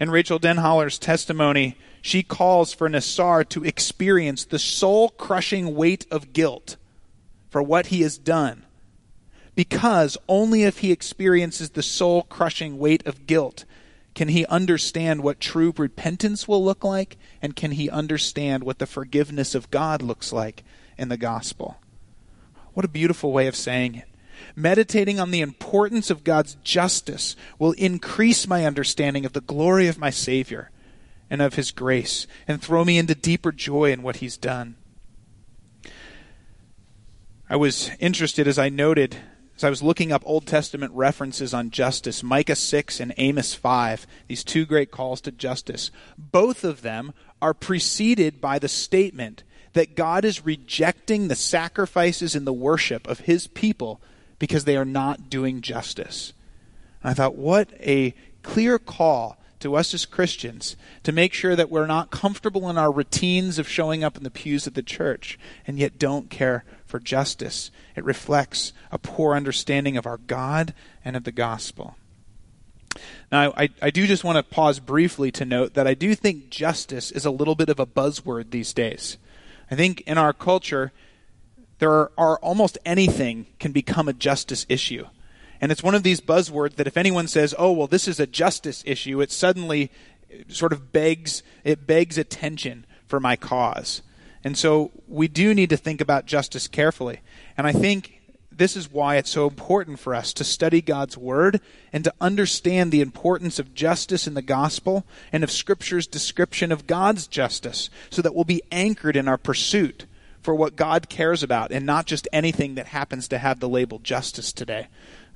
In 0.00 0.10
Rachel 0.10 0.40
Denhollander's 0.40 0.98
testimony, 0.98 1.78
she 2.02 2.22
calls 2.22 2.74
for 2.74 2.88
Nassar 2.88 3.48
to 3.50 3.64
experience 3.64 4.44
the 4.44 4.58
soul 4.58 5.10
crushing 5.10 5.74
weight 5.74 6.06
of 6.10 6.32
guilt 6.32 6.76
for 7.48 7.62
what 7.62 7.86
he 7.86 8.02
has 8.02 8.18
done 8.18 8.64
because 9.54 10.18
only 10.28 10.64
if 10.64 10.78
he 10.78 10.90
experiences 10.90 11.70
the 11.70 11.82
soul 11.82 12.22
crushing 12.22 12.78
weight 12.78 13.06
of 13.06 13.26
guilt 13.26 13.64
can 14.14 14.28
he 14.28 14.46
understand 14.46 15.22
what 15.22 15.40
true 15.40 15.74
repentance 15.76 16.46
will 16.46 16.64
look 16.64 16.84
like, 16.84 17.16
and 17.42 17.56
can 17.56 17.72
he 17.72 17.90
understand 17.90 18.62
what 18.62 18.78
the 18.78 18.86
forgiveness 18.86 19.56
of 19.56 19.72
God 19.72 20.02
looks 20.02 20.32
like 20.32 20.62
in 20.96 21.08
the 21.08 21.16
gospel. 21.16 21.78
What 22.74 22.84
a 22.84 22.88
beautiful 22.88 23.32
way 23.32 23.46
of 23.46 23.56
saying 23.56 23.94
it. 23.94 24.08
Meditating 24.56 25.18
on 25.18 25.30
the 25.30 25.40
importance 25.40 26.10
of 26.10 26.24
God's 26.24 26.56
justice 26.62 27.34
will 27.58 27.72
increase 27.72 28.46
my 28.46 28.66
understanding 28.66 29.24
of 29.24 29.32
the 29.32 29.40
glory 29.40 29.88
of 29.88 29.98
my 29.98 30.10
Savior, 30.10 30.70
and 31.30 31.40
of 31.40 31.54
his 31.54 31.70
grace, 31.70 32.26
and 32.46 32.60
throw 32.60 32.84
me 32.84 32.98
into 32.98 33.14
deeper 33.14 33.50
joy 33.50 33.90
in 33.90 34.02
what 34.02 34.16
he's 34.16 34.36
done. 34.36 34.76
I 37.48 37.56
was 37.56 37.90
interested 37.98 38.46
as 38.46 38.58
I 38.58 38.68
noted 38.68 39.16
as 39.56 39.62
I 39.62 39.70
was 39.70 39.82
looking 39.82 40.10
up 40.10 40.22
Old 40.26 40.46
Testament 40.46 40.92
references 40.94 41.54
on 41.54 41.70
justice, 41.70 42.24
Micah 42.24 42.56
6 42.56 42.98
and 42.98 43.14
Amos 43.16 43.54
5, 43.54 44.06
these 44.26 44.42
two 44.42 44.66
great 44.66 44.90
calls 44.90 45.20
to 45.22 45.30
justice, 45.30 45.92
both 46.18 46.64
of 46.64 46.82
them 46.82 47.14
are 47.40 47.54
preceded 47.54 48.40
by 48.40 48.58
the 48.58 48.68
statement 48.68 49.44
that 49.74 49.94
God 49.94 50.24
is 50.24 50.44
rejecting 50.44 51.28
the 51.28 51.36
sacrifices 51.36 52.34
and 52.34 52.46
the 52.46 52.52
worship 52.52 53.06
of 53.06 53.20
his 53.20 53.46
people 53.46 54.00
because 54.38 54.64
they 54.64 54.76
are 54.76 54.84
not 54.84 55.28
doing 55.28 55.60
justice. 55.60 56.32
And 57.02 57.10
I 57.10 57.14
thought, 57.14 57.36
what 57.36 57.68
a 57.80 58.14
clear 58.42 58.78
call 58.78 59.38
to 59.60 59.76
us 59.76 59.94
as 59.94 60.04
Christians 60.04 60.76
to 61.02 61.12
make 61.12 61.32
sure 61.32 61.56
that 61.56 61.70
we're 61.70 61.86
not 61.86 62.10
comfortable 62.10 62.68
in 62.68 62.76
our 62.76 62.92
routines 62.92 63.58
of 63.58 63.68
showing 63.68 64.04
up 64.04 64.16
in 64.16 64.22
the 64.22 64.30
pews 64.30 64.66
of 64.66 64.74
the 64.74 64.82
church 64.82 65.38
and 65.66 65.78
yet 65.78 65.98
don't 65.98 66.30
care 66.30 66.64
for 66.84 67.00
justice. 67.00 67.70
It 67.96 68.04
reflects 68.04 68.72
a 68.92 68.98
poor 68.98 69.34
understanding 69.34 69.96
of 69.96 70.06
our 70.06 70.18
God 70.18 70.74
and 71.04 71.16
of 71.16 71.24
the 71.24 71.32
gospel. 71.32 71.96
Now, 73.32 73.52
I, 73.56 73.70
I 73.82 73.90
do 73.90 74.06
just 74.06 74.22
want 74.22 74.36
to 74.36 74.54
pause 74.54 74.78
briefly 74.78 75.32
to 75.32 75.44
note 75.44 75.74
that 75.74 75.86
I 75.86 75.94
do 75.94 76.14
think 76.14 76.50
justice 76.50 77.10
is 77.10 77.24
a 77.24 77.30
little 77.30 77.54
bit 77.54 77.68
of 77.68 77.80
a 77.80 77.86
buzzword 77.86 78.50
these 78.50 78.72
days. 78.72 79.16
I 79.70 79.74
think 79.74 80.02
in 80.02 80.18
our 80.18 80.32
culture, 80.32 80.92
there 81.78 82.10
are, 82.18 82.38
almost 82.38 82.78
anything 82.84 83.46
can 83.58 83.72
become 83.72 84.08
a 84.08 84.12
justice 84.12 84.66
issue. 84.68 85.06
And 85.60 85.72
it's 85.72 85.82
one 85.82 85.94
of 85.94 86.02
these 86.02 86.20
buzzwords 86.20 86.76
that 86.76 86.86
if 86.86 86.96
anyone 86.96 87.26
says, 87.26 87.54
"Oh, 87.58 87.72
well, 87.72 87.86
this 87.86 88.06
is 88.06 88.20
a 88.20 88.26
justice 88.26 88.82
issue," 88.86 89.20
it 89.20 89.30
suddenly 89.30 89.90
sort 90.48 90.72
of 90.72 90.92
begs 90.92 91.42
it 91.62 91.86
begs 91.86 92.18
attention 92.18 92.84
for 93.06 93.20
my 93.20 93.36
cause. 93.36 94.02
And 94.42 94.58
so 94.58 94.90
we 95.08 95.26
do 95.26 95.54
need 95.54 95.70
to 95.70 95.76
think 95.76 96.00
about 96.00 96.26
justice 96.26 96.68
carefully. 96.68 97.20
And 97.56 97.66
I 97.66 97.72
think 97.72 98.20
this 98.58 98.76
is 98.76 98.90
why 98.90 99.16
it's 99.16 99.30
so 99.30 99.46
important 99.46 99.98
for 99.98 100.14
us 100.14 100.32
to 100.34 100.44
study 100.44 100.80
God's 100.80 101.16
Word 101.16 101.60
and 101.92 102.04
to 102.04 102.14
understand 102.20 102.92
the 102.92 103.00
importance 103.00 103.58
of 103.58 103.74
justice 103.74 104.26
in 104.26 104.34
the 104.34 104.42
gospel 104.42 105.04
and 105.32 105.42
of 105.42 105.50
Scripture's 105.50 106.06
description 106.06 106.72
of 106.72 106.86
God's 106.86 107.26
justice 107.26 107.90
so 108.10 108.22
that 108.22 108.34
we'll 108.34 108.44
be 108.44 108.62
anchored 108.70 109.16
in 109.16 109.28
our 109.28 109.38
pursuit 109.38 110.06
for 110.40 110.54
what 110.54 110.76
God 110.76 111.08
cares 111.08 111.42
about 111.42 111.72
and 111.72 111.86
not 111.86 112.06
just 112.06 112.28
anything 112.32 112.74
that 112.74 112.86
happens 112.86 113.28
to 113.28 113.38
have 113.38 113.60
the 113.60 113.68
label 113.68 113.98
justice 113.98 114.52
today, 114.52 114.88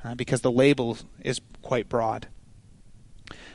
uh, 0.04 0.14
because 0.14 0.42
the 0.42 0.52
label 0.52 0.98
is 1.22 1.40
quite 1.62 1.88
broad. 1.88 2.28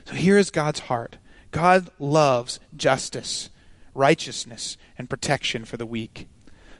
So 0.05 0.15
here 0.15 0.37
is 0.37 0.49
God's 0.49 0.81
heart 0.81 1.17
God 1.51 1.91
loves 1.99 2.59
justice, 2.75 3.51
righteousness, 3.93 4.75
and 4.97 5.09
protection 5.09 5.65
for 5.65 5.77
the 5.77 5.85
weak. 5.85 6.27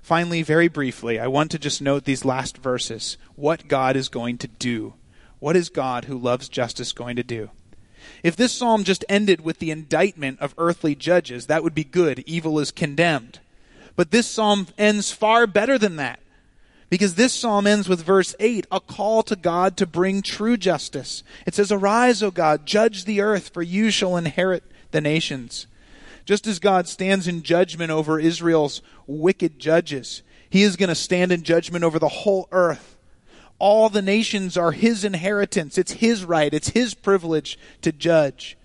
Finally, 0.04 0.44
very 0.44 0.68
briefly, 0.68 1.18
I 1.18 1.28
want 1.28 1.50
to 1.52 1.58
just 1.58 1.82
note 1.82 2.04
these 2.04 2.26
last 2.26 2.58
verses 2.58 3.18
what 3.38 3.70
God 3.70 3.96
is 3.96 4.10
going 4.10 4.38
to 4.40 4.50
do. 4.50 4.96
What 5.40 5.56
is 5.56 5.70
God 5.70 6.06
who 6.06 6.18
loves 6.18 6.50
justice 6.50 6.92
going 6.92 7.16
to 7.16 7.24
do? 7.24 7.50
If 8.22 8.36
this 8.36 8.52
psalm 8.52 8.84
just 8.84 9.06
ended 9.08 9.42
with 9.42 9.60
the 9.60 9.72
indictment 9.72 10.42
of 10.42 10.54
earthly 10.58 10.94
judges, 10.94 11.48
that 11.48 11.64
would 11.64 11.74
be 11.74 11.86
good. 11.86 12.20
Evil 12.26 12.60
is 12.60 12.70
condemned. 12.70 13.40
But 13.96 14.12
this 14.12 14.28
psalm 14.28 14.68
ends 14.78 15.14
far 15.14 15.48
better 15.48 15.78
than 15.78 15.96
that. 15.96 16.20
Because 16.90 17.16
this 17.16 17.34
psalm 17.34 17.66
ends 17.66 17.88
with 17.88 18.04
verse 18.04 18.36
8, 18.42 18.68
a 18.70 18.82
call 18.82 19.24
to 19.24 19.38
God 19.38 19.78
to 19.78 19.88
bring 19.88 20.22
true 20.22 20.58
justice. 20.58 21.24
It 21.48 21.56
says, 21.56 21.72
Arise, 21.72 22.22
O 22.22 22.30
God, 22.30 22.66
judge 22.66 23.06
the 23.06 23.22
earth, 23.22 23.50
for 23.54 23.62
you 23.62 23.90
shall 23.90 24.18
inherit 24.18 24.64
the 24.92 25.02
nations. 25.02 25.66
Just 26.26 26.48
as 26.48 26.60
God 26.60 26.88
stands 26.88 27.28
in 27.28 27.44
judgment 27.44 27.92
over 27.92 28.20
Israel's 28.20 28.82
wicked 29.08 29.60
judges, 29.60 30.24
he 30.50 30.64
is 30.64 30.76
going 30.76 30.90
to 30.90 30.96
stand 30.96 31.32
in 31.32 31.44
judgment 31.44 31.84
over 31.84 32.00
the 32.00 32.08
whole 32.08 32.48
earth. 32.52 32.98
All 33.60 33.90
the 33.90 34.02
nations 34.02 34.58
are 34.58 34.72
his 34.72 35.04
inheritance. 35.04 35.78
It's 35.78 35.94
his 35.94 36.24
right. 36.24 36.54
It's 36.54 36.70
his 36.70 36.94
privilege 36.94 37.58
to 37.82 37.92
judge. 37.92 38.58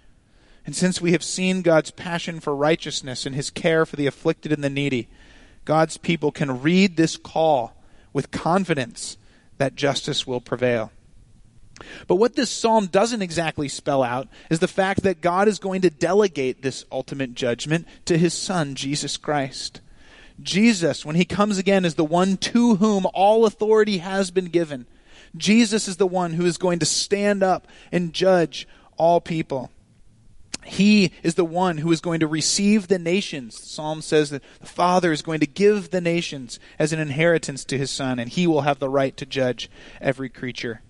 And 0.67 0.77
since 0.77 1.01
we 1.01 1.13
have 1.13 1.23
seen 1.23 1.63
God's 1.63 1.91
passion 1.91 2.41
for 2.41 2.55
righteousness 2.55 3.25
and 3.25 3.35
his 3.35 3.51
care 3.51 3.87
for 3.87 3.97
the 3.97 4.07
afflicted 4.07 4.53
and 4.53 4.63
the 4.63 4.71
needy, 4.71 5.09
God's 5.65 5.97
people 5.97 6.31
can 6.31 6.63
read 6.63 6.97
this 6.97 7.17
call 7.17 7.75
with 8.13 8.31
confidence 8.31 9.17
that 9.59 9.75
justice 9.75 10.27
will 10.27 10.41
prevail. 10.41 10.93
But 12.07 12.17
what 12.17 12.37
this 12.37 12.51
psalm 12.51 12.87
doesn't 12.87 13.23
exactly 13.23 13.69
spell 13.69 14.03
out 14.03 14.29
is 14.51 14.59
the 14.59 14.69
fact 14.69 15.03
that 15.03 15.21
God 15.21 15.49
is 15.49 15.59
going 15.59 15.83
to 15.83 15.91
delegate 15.91 16.63
this 16.63 16.85
ultimate 16.91 17.35
judgment 17.35 17.87
to 18.07 18.19
his 18.19 18.35
son, 18.35 18.75
Jesus 18.75 19.17
Christ. 19.17 19.81
Jesus, 20.41 21.05
when 21.05 21.17
he 21.17 21.25
comes 21.25 21.59
again, 21.59 21.85
is 21.85 21.97
the 21.97 22.05
one 22.05 22.37
to 22.39 22.77
whom 22.77 23.07
all 23.13 23.45
authority 23.45 23.99
has 23.99 24.31
been 24.31 24.47
given. 24.47 24.87
Jesus 25.37 25.89
is 25.89 25.97
the 25.97 26.07
one 26.07 26.35
who 26.35 26.47
is 26.47 26.59
going 26.59 26.79
to 26.79 26.87
stand 26.87 27.43
up 27.43 27.67
and 27.91 28.13
judge 28.13 28.67
all 28.97 29.21
people. 29.21 29.71
He 30.65 31.13
is 31.23 31.35
the 31.35 31.45
one 31.45 31.79
who 31.79 31.91
is 31.93 32.01
going 32.01 32.21
to 32.21 32.27
receive 32.27 32.89
the 32.89 32.99
nations. 32.99 33.59
The 33.59 33.67
Psalm 33.67 34.03
says 34.03 34.31
that 34.31 34.43
the 34.61 34.67
Father 34.67 35.13
is 35.13 35.23
going 35.23 35.41
to 35.41 35.47
give 35.47 35.91
the 35.91 36.01
nations 36.01 36.61
as 36.79 36.93
an 36.93 37.01
inheritance 37.01 37.65
to 37.67 37.79
his 37.79 37.91
Son, 37.91 38.19
and 38.19 38.29
he 38.29 38.47
will 38.47 38.63
have 38.63 38.79
the 38.79 38.91
right 38.91 39.17
to 39.17 39.25
judge 39.25 39.71
every 40.01 40.29
creature. 40.29 40.83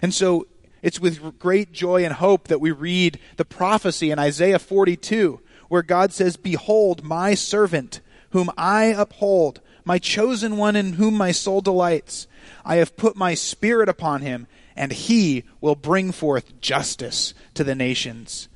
And 0.00 0.12
so 0.12 0.46
it's 0.82 1.00
with 1.00 1.38
great 1.38 1.72
joy 1.72 2.04
and 2.04 2.14
hope 2.14 2.48
that 2.48 2.60
we 2.60 2.70
read 2.70 3.18
the 3.36 3.44
prophecy 3.44 4.10
in 4.10 4.18
Isaiah 4.18 4.58
42, 4.58 5.40
where 5.68 5.82
God 5.82 6.12
says, 6.12 6.36
Behold, 6.36 7.04
my 7.04 7.34
servant, 7.34 8.00
whom 8.30 8.50
I 8.56 8.84
uphold, 8.84 9.60
my 9.84 9.98
chosen 9.98 10.56
one 10.56 10.76
in 10.76 10.94
whom 10.94 11.14
my 11.14 11.32
soul 11.32 11.60
delights. 11.60 12.26
I 12.64 12.76
have 12.76 12.96
put 12.96 13.16
my 13.16 13.34
spirit 13.34 13.88
upon 13.88 14.22
him, 14.22 14.46
and 14.74 14.92
he 14.92 15.44
will 15.60 15.74
bring 15.74 16.12
forth 16.12 16.60
justice 16.60 17.34
to 17.54 17.64
the 17.64 17.74
nations. 17.74 18.48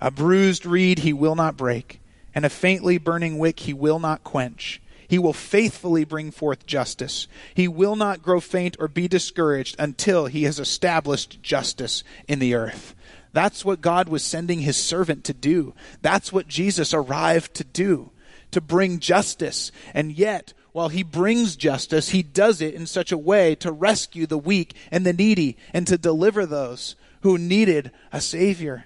A 0.00 0.10
bruised 0.10 0.66
reed 0.66 1.00
he 1.00 1.12
will 1.12 1.34
not 1.34 1.56
break, 1.56 2.00
and 2.34 2.44
a 2.44 2.50
faintly 2.50 2.98
burning 2.98 3.38
wick 3.38 3.60
he 3.60 3.74
will 3.74 3.98
not 3.98 4.24
quench. 4.24 4.80
He 5.08 5.18
will 5.18 5.32
faithfully 5.32 6.04
bring 6.04 6.30
forth 6.30 6.66
justice. 6.66 7.26
He 7.54 7.68
will 7.68 7.96
not 7.96 8.22
grow 8.22 8.40
faint 8.40 8.76
or 8.78 8.88
be 8.88 9.08
discouraged 9.08 9.76
until 9.78 10.26
he 10.26 10.44
has 10.44 10.58
established 10.58 11.42
justice 11.42 12.04
in 12.28 12.38
the 12.38 12.54
earth. 12.54 12.94
That's 13.32 13.64
what 13.64 13.80
God 13.80 14.08
was 14.08 14.22
sending 14.22 14.60
his 14.60 14.76
servant 14.76 15.24
to 15.24 15.34
do. 15.34 15.74
That's 16.02 16.32
what 16.32 16.48
Jesus 16.48 16.94
arrived 16.94 17.54
to 17.54 17.64
do, 17.64 18.10
to 18.52 18.60
bring 18.60 19.00
justice. 19.00 19.72
And 19.92 20.12
yet, 20.12 20.52
while 20.72 20.88
he 20.88 21.02
brings 21.02 21.56
justice, 21.56 22.10
he 22.10 22.22
does 22.22 22.60
it 22.60 22.74
in 22.74 22.86
such 22.86 23.12
a 23.12 23.18
way 23.18 23.54
to 23.56 23.72
rescue 23.72 24.26
the 24.26 24.38
weak 24.38 24.74
and 24.90 25.04
the 25.04 25.12
needy 25.12 25.56
and 25.72 25.86
to 25.86 25.98
deliver 25.98 26.46
those 26.46 26.96
who 27.22 27.38
needed 27.38 27.90
a 28.12 28.20
Savior. 28.20 28.84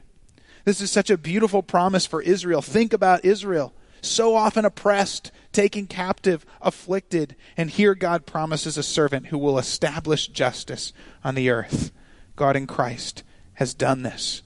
This 0.64 0.80
is 0.80 0.90
such 0.90 1.10
a 1.10 1.18
beautiful 1.18 1.62
promise 1.62 2.06
for 2.06 2.22
Israel. 2.22 2.62
Think 2.62 2.92
about 2.92 3.24
Israel 3.24 3.72
so 4.00 4.34
often 4.34 4.64
oppressed, 4.64 5.30
taken 5.52 5.86
captive, 5.86 6.44
afflicted. 6.60 7.36
And 7.56 7.70
here 7.70 7.94
God 7.94 8.26
promises 8.26 8.76
a 8.76 8.82
servant 8.82 9.26
who 9.26 9.38
will 9.38 9.58
establish 9.58 10.28
justice 10.28 10.92
on 11.24 11.34
the 11.34 11.50
earth. 11.50 11.92
God 12.36 12.56
in 12.56 12.66
Christ 12.66 13.24
has 13.54 13.74
done 13.74 14.02
this 14.02 14.42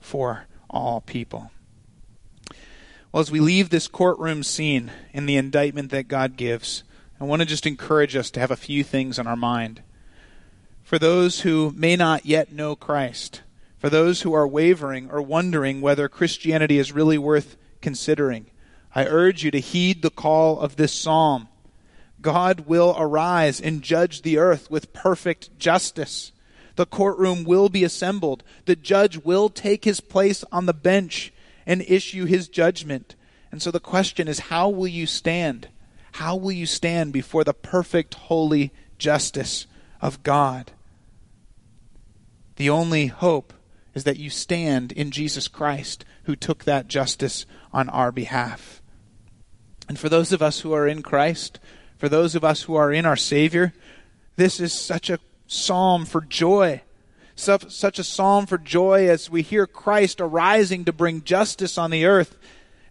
for 0.00 0.46
all 0.68 1.00
people. 1.00 1.50
Well, 3.12 3.20
as 3.20 3.30
we 3.30 3.40
leave 3.40 3.70
this 3.70 3.88
courtroom 3.88 4.42
scene 4.42 4.90
in 5.12 5.26
the 5.26 5.36
indictment 5.36 5.90
that 5.90 6.08
God 6.08 6.36
gives, 6.36 6.84
I 7.20 7.24
want 7.24 7.40
to 7.40 7.46
just 7.46 7.66
encourage 7.66 8.14
us 8.14 8.30
to 8.32 8.40
have 8.40 8.50
a 8.50 8.56
few 8.56 8.84
things 8.84 9.18
on 9.18 9.26
our 9.26 9.36
mind. 9.36 9.82
For 10.82 10.98
those 10.98 11.40
who 11.40 11.72
may 11.76 11.96
not 11.96 12.26
yet 12.26 12.52
know 12.52 12.76
Christ, 12.76 13.40
for 13.78 13.88
those 13.88 14.22
who 14.22 14.32
are 14.34 14.46
wavering 14.46 15.10
or 15.10 15.22
wondering 15.22 15.80
whether 15.80 16.08
Christianity 16.08 16.78
is 16.78 16.92
really 16.92 17.18
worth 17.18 17.56
considering, 17.80 18.50
I 18.96 19.04
urge 19.04 19.44
you 19.44 19.50
to 19.50 19.60
heed 19.60 20.00
the 20.00 20.08
call 20.08 20.58
of 20.58 20.76
this 20.76 20.94
psalm. 20.94 21.48
God 22.22 22.60
will 22.60 22.96
arise 22.98 23.60
and 23.60 23.82
judge 23.82 24.22
the 24.22 24.38
earth 24.38 24.70
with 24.70 24.94
perfect 24.94 25.58
justice. 25.58 26.32
The 26.76 26.86
courtroom 26.86 27.44
will 27.44 27.68
be 27.68 27.84
assembled. 27.84 28.42
The 28.64 28.74
judge 28.74 29.18
will 29.18 29.50
take 29.50 29.84
his 29.84 30.00
place 30.00 30.44
on 30.50 30.64
the 30.64 30.72
bench 30.72 31.30
and 31.66 31.82
issue 31.82 32.24
his 32.24 32.48
judgment. 32.48 33.16
And 33.52 33.60
so 33.60 33.70
the 33.70 33.80
question 33.80 34.28
is 34.28 34.38
how 34.38 34.70
will 34.70 34.88
you 34.88 35.06
stand? 35.06 35.68
How 36.12 36.34
will 36.34 36.52
you 36.52 36.64
stand 36.64 37.12
before 37.12 37.44
the 37.44 37.52
perfect, 37.52 38.14
holy 38.14 38.72
justice 38.96 39.66
of 40.00 40.22
God? 40.22 40.72
The 42.56 42.70
only 42.70 43.08
hope 43.08 43.52
is 43.92 44.04
that 44.04 44.18
you 44.18 44.30
stand 44.30 44.90
in 44.92 45.10
Jesus 45.10 45.48
Christ, 45.48 46.06
who 46.22 46.34
took 46.34 46.64
that 46.64 46.88
justice 46.88 47.44
on 47.74 47.90
our 47.90 48.10
behalf. 48.10 48.80
And 49.88 49.98
for 49.98 50.08
those 50.08 50.32
of 50.32 50.42
us 50.42 50.60
who 50.60 50.72
are 50.72 50.86
in 50.86 51.02
Christ, 51.02 51.58
for 51.96 52.08
those 52.08 52.34
of 52.34 52.44
us 52.44 52.62
who 52.62 52.74
are 52.74 52.92
in 52.92 53.06
our 53.06 53.16
Savior, 53.16 53.72
this 54.36 54.60
is 54.60 54.72
such 54.72 55.10
a 55.10 55.20
psalm 55.46 56.04
for 56.04 56.20
joy. 56.20 56.82
such 57.34 57.98
a 57.98 58.04
psalm 58.04 58.46
for 58.46 58.56
joy 58.56 59.08
as 59.08 59.28
we 59.28 59.42
hear 59.42 59.66
Christ 59.66 60.20
arising 60.22 60.86
to 60.86 60.92
bring 60.92 61.22
justice 61.22 61.76
on 61.76 61.90
the 61.90 62.06
earth, 62.06 62.36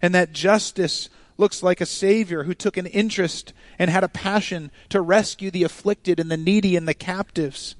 and 0.01 0.13
that 0.13 0.33
justice 0.33 1.09
looks 1.37 1.63
like 1.63 1.81
a 1.81 1.85
Savior 1.85 2.43
who 2.43 2.53
took 2.53 2.77
an 2.77 2.85
interest 2.85 3.53
and 3.79 3.89
had 3.89 4.03
a 4.03 4.07
passion 4.07 4.71
to 4.89 5.01
rescue 5.01 5.51
the 5.51 5.63
afflicted 5.63 6.19
and 6.19 6.29
the 6.29 6.37
needy 6.37 6.75
and 6.75 6.87
the 6.87 6.93
captives. 6.93 7.75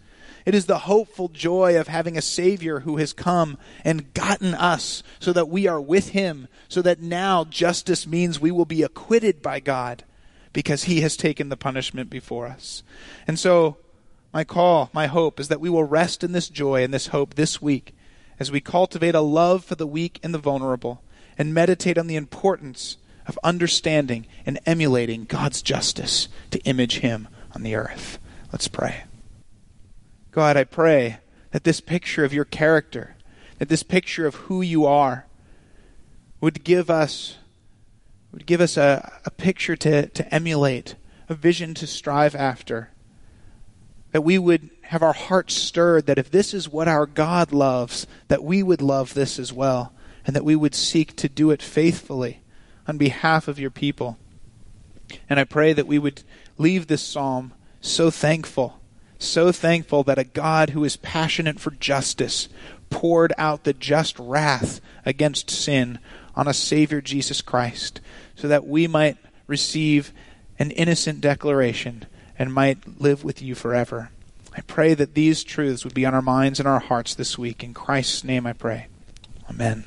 It 0.45 0.53
is 0.53 0.67
the 0.67 0.79
hopeful 0.79 1.27
joy 1.27 1.79
of 1.79 1.87
having 1.87 2.17
a 2.17 2.21
Savior 2.21 2.81
who 2.81 2.97
has 2.97 3.13
come 3.13 3.57
and 3.83 4.13
gotten 4.13 4.53
us 4.53 5.01
so 5.19 5.33
that 5.33 5.49
we 5.49 5.67
are 5.67 5.81
with 5.81 6.09
Him, 6.09 6.47
so 6.69 6.83
that 6.83 7.01
now 7.01 7.45
justice 7.45 8.05
means 8.05 8.39
we 8.39 8.51
will 8.51 8.65
be 8.65 8.83
acquitted 8.83 9.41
by 9.41 9.59
God 9.59 10.03
because 10.53 10.83
He 10.83 11.01
has 11.01 11.17
taken 11.17 11.49
the 11.49 11.57
punishment 11.57 12.11
before 12.11 12.45
us. 12.45 12.83
And 13.27 13.39
so, 13.39 13.77
my 14.31 14.43
call, 14.43 14.91
my 14.93 15.07
hope 15.07 15.39
is 15.39 15.47
that 15.47 15.59
we 15.59 15.69
will 15.69 15.83
rest 15.83 16.23
in 16.23 16.31
this 16.31 16.47
joy 16.47 16.83
and 16.83 16.93
this 16.93 17.07
hope 17.07 17.33
this 17.33 17.59
week 17.59 17.95
as 18.39 18.51
we 18.51 18.61
cultivate 18.61 19.15
a 19.15 19.21
love 19.21 19.65
for 19.65 19.75
the 19.75 19.87
weak 19.87 20.19
and 20.21 20.33
the 20.33 20.39
vulnerable 20.39 21.01
and 21.37 21.53
meditate 21.53 21.97
on 21.97 22.05
the 22.05 22.15
importance 22.15 22.97
of 23.27 23.39
understanding 23.43 24.27
and 24.45 24.59
emulating 24.65 25.25
God's 25.25 25.63
justice 25.63 26.27
to 26.51 26.59
image 26.59 26.99
Him 26.99 27.27
on 27.55 27.63
the 27.63 27.75
earth. 27.75 28.19
Let's 28.51 28.67
pray. 28.67 29.05
God, 30.35 30.57
I 30.57 30.65
pray 30.65 31.19
that 31.51 31.63
this 31.63 31.79
picture 31.79 32.25
of 32.25 32.33
your 32.33 32.43
character, 32.43 33.15
that 33.57 33.69
this 33.69 33.83
picture 33.83 34.27
of 34.27 34.35
who 34.35 34.61
you 34.61 34.85
are, 34.85 35.27
would 36.41 36.65
give 36.65 36.89
us 36.89 37.37
would 38.33 38.45
give 38.45 38.59
us 38.59 38.75
a, 38.75 39.21
a 39.23 39.31
picture 39.31 39.77
to, 39.77 40.07
to 40.09 40.35
emulate, 40.35 40.95
a 41.29 41.35
vision 41.35 41.73
to 41.75 41.87
strive 41.87 42.35
after. 42.35 42.89
That 44.11 44.25
we 44.25 44.37
would 44.37 44.71
have 44.81 45.01
our 45.01 45.13
hearts 45.13 45.53
stirred 45.53 46.05
that 46.07 46.19
if 46.19 46.29
this 46.29 46.53
is 46.53 46.67
what 46.67 46.89
our 46.89 47.05
God 47.05 47.53
loves, 47.53 48.05
that 48.27 48.43
we 48.43 48.61
would 48.61 48.81
love 48.81 49.13
this 49.13 49.39
as 49.39 49.53
well, 49.53 49.93
and 50.27 50.35
that 50.35 50.43
we 50.43 50.57
would 50.57 50.75
seek 50.75 51.15
to 51.15 51.29
do 51.29 51.49
it 51.49 51.61
faithfully 51.61 52.41
on 52.89 52.97
behalf 52.97 53.47
of 53.47 53.57
your 53.57 53.71
people. 53.71 54.17
And 55.29 55.39
I 55.39 55.45
pray 55.45 55.71
that 55.71 55.87
we 55.87 55.97
would 55.97 56.23
leave 56.57 56.87
this 56.87 57.03
psalm 57.03 57.53
so 57.79 58.11
thankful, 58.11 58.81
so 59.19 59.51
thankful 59.51 60.03
that 60.03 60.19
a 60.19 60.23
God 60.23 60.71
who 60.71 60.83
is 60.83 60.97
passionate 60.97 61.59
for 61.59 61.71
justice 61.71 62.49
poured 62.89 63.33
out 63.37 63.63
the 63.63 63.73
just 63.73 64.17
wrath 64.19 64.81
against 65.05 65.49
sin 65.49 65.99
on 66.35 66.47
a 66.47 66.53
Savior, 66.53 67.01
Jesus 67.01 67.41
Christ, 67.41 68.01
so 68.35 68.47
that 68.47 68.67
we 68.67 68.87
might 68.87 69.17
receive 69.47 70.11
an 70.59 70.71
innocent 70.71 71.21
declaration 71.21 72.05
and 72.37 72.53
might 72.53 72.99
live 72.99 73.23
with 73.23 73.41
you 73.41 73.55
forever. 73.55 74.09
I 74.55 74.61
pray 74.61 74.93
that 74.93 75.15
these 75.15 75.43
truths 75.43 75.83
would 75.83 75.93
be 75.93 76.05
on 76.05 76.13
our 76.13 76.21
minds 76.21 76.59
and 76.59 76.67
our 76.67 76.79
hearts 76.79 77.13
this 77.13 77.37
week. 77.37 77.63
In 77.63 77.73
Christ's 77.73 78.23
name 78.23 78.45
I 78.45 78.53
pray. 78.53 78.87
Amen. 79.49 79.85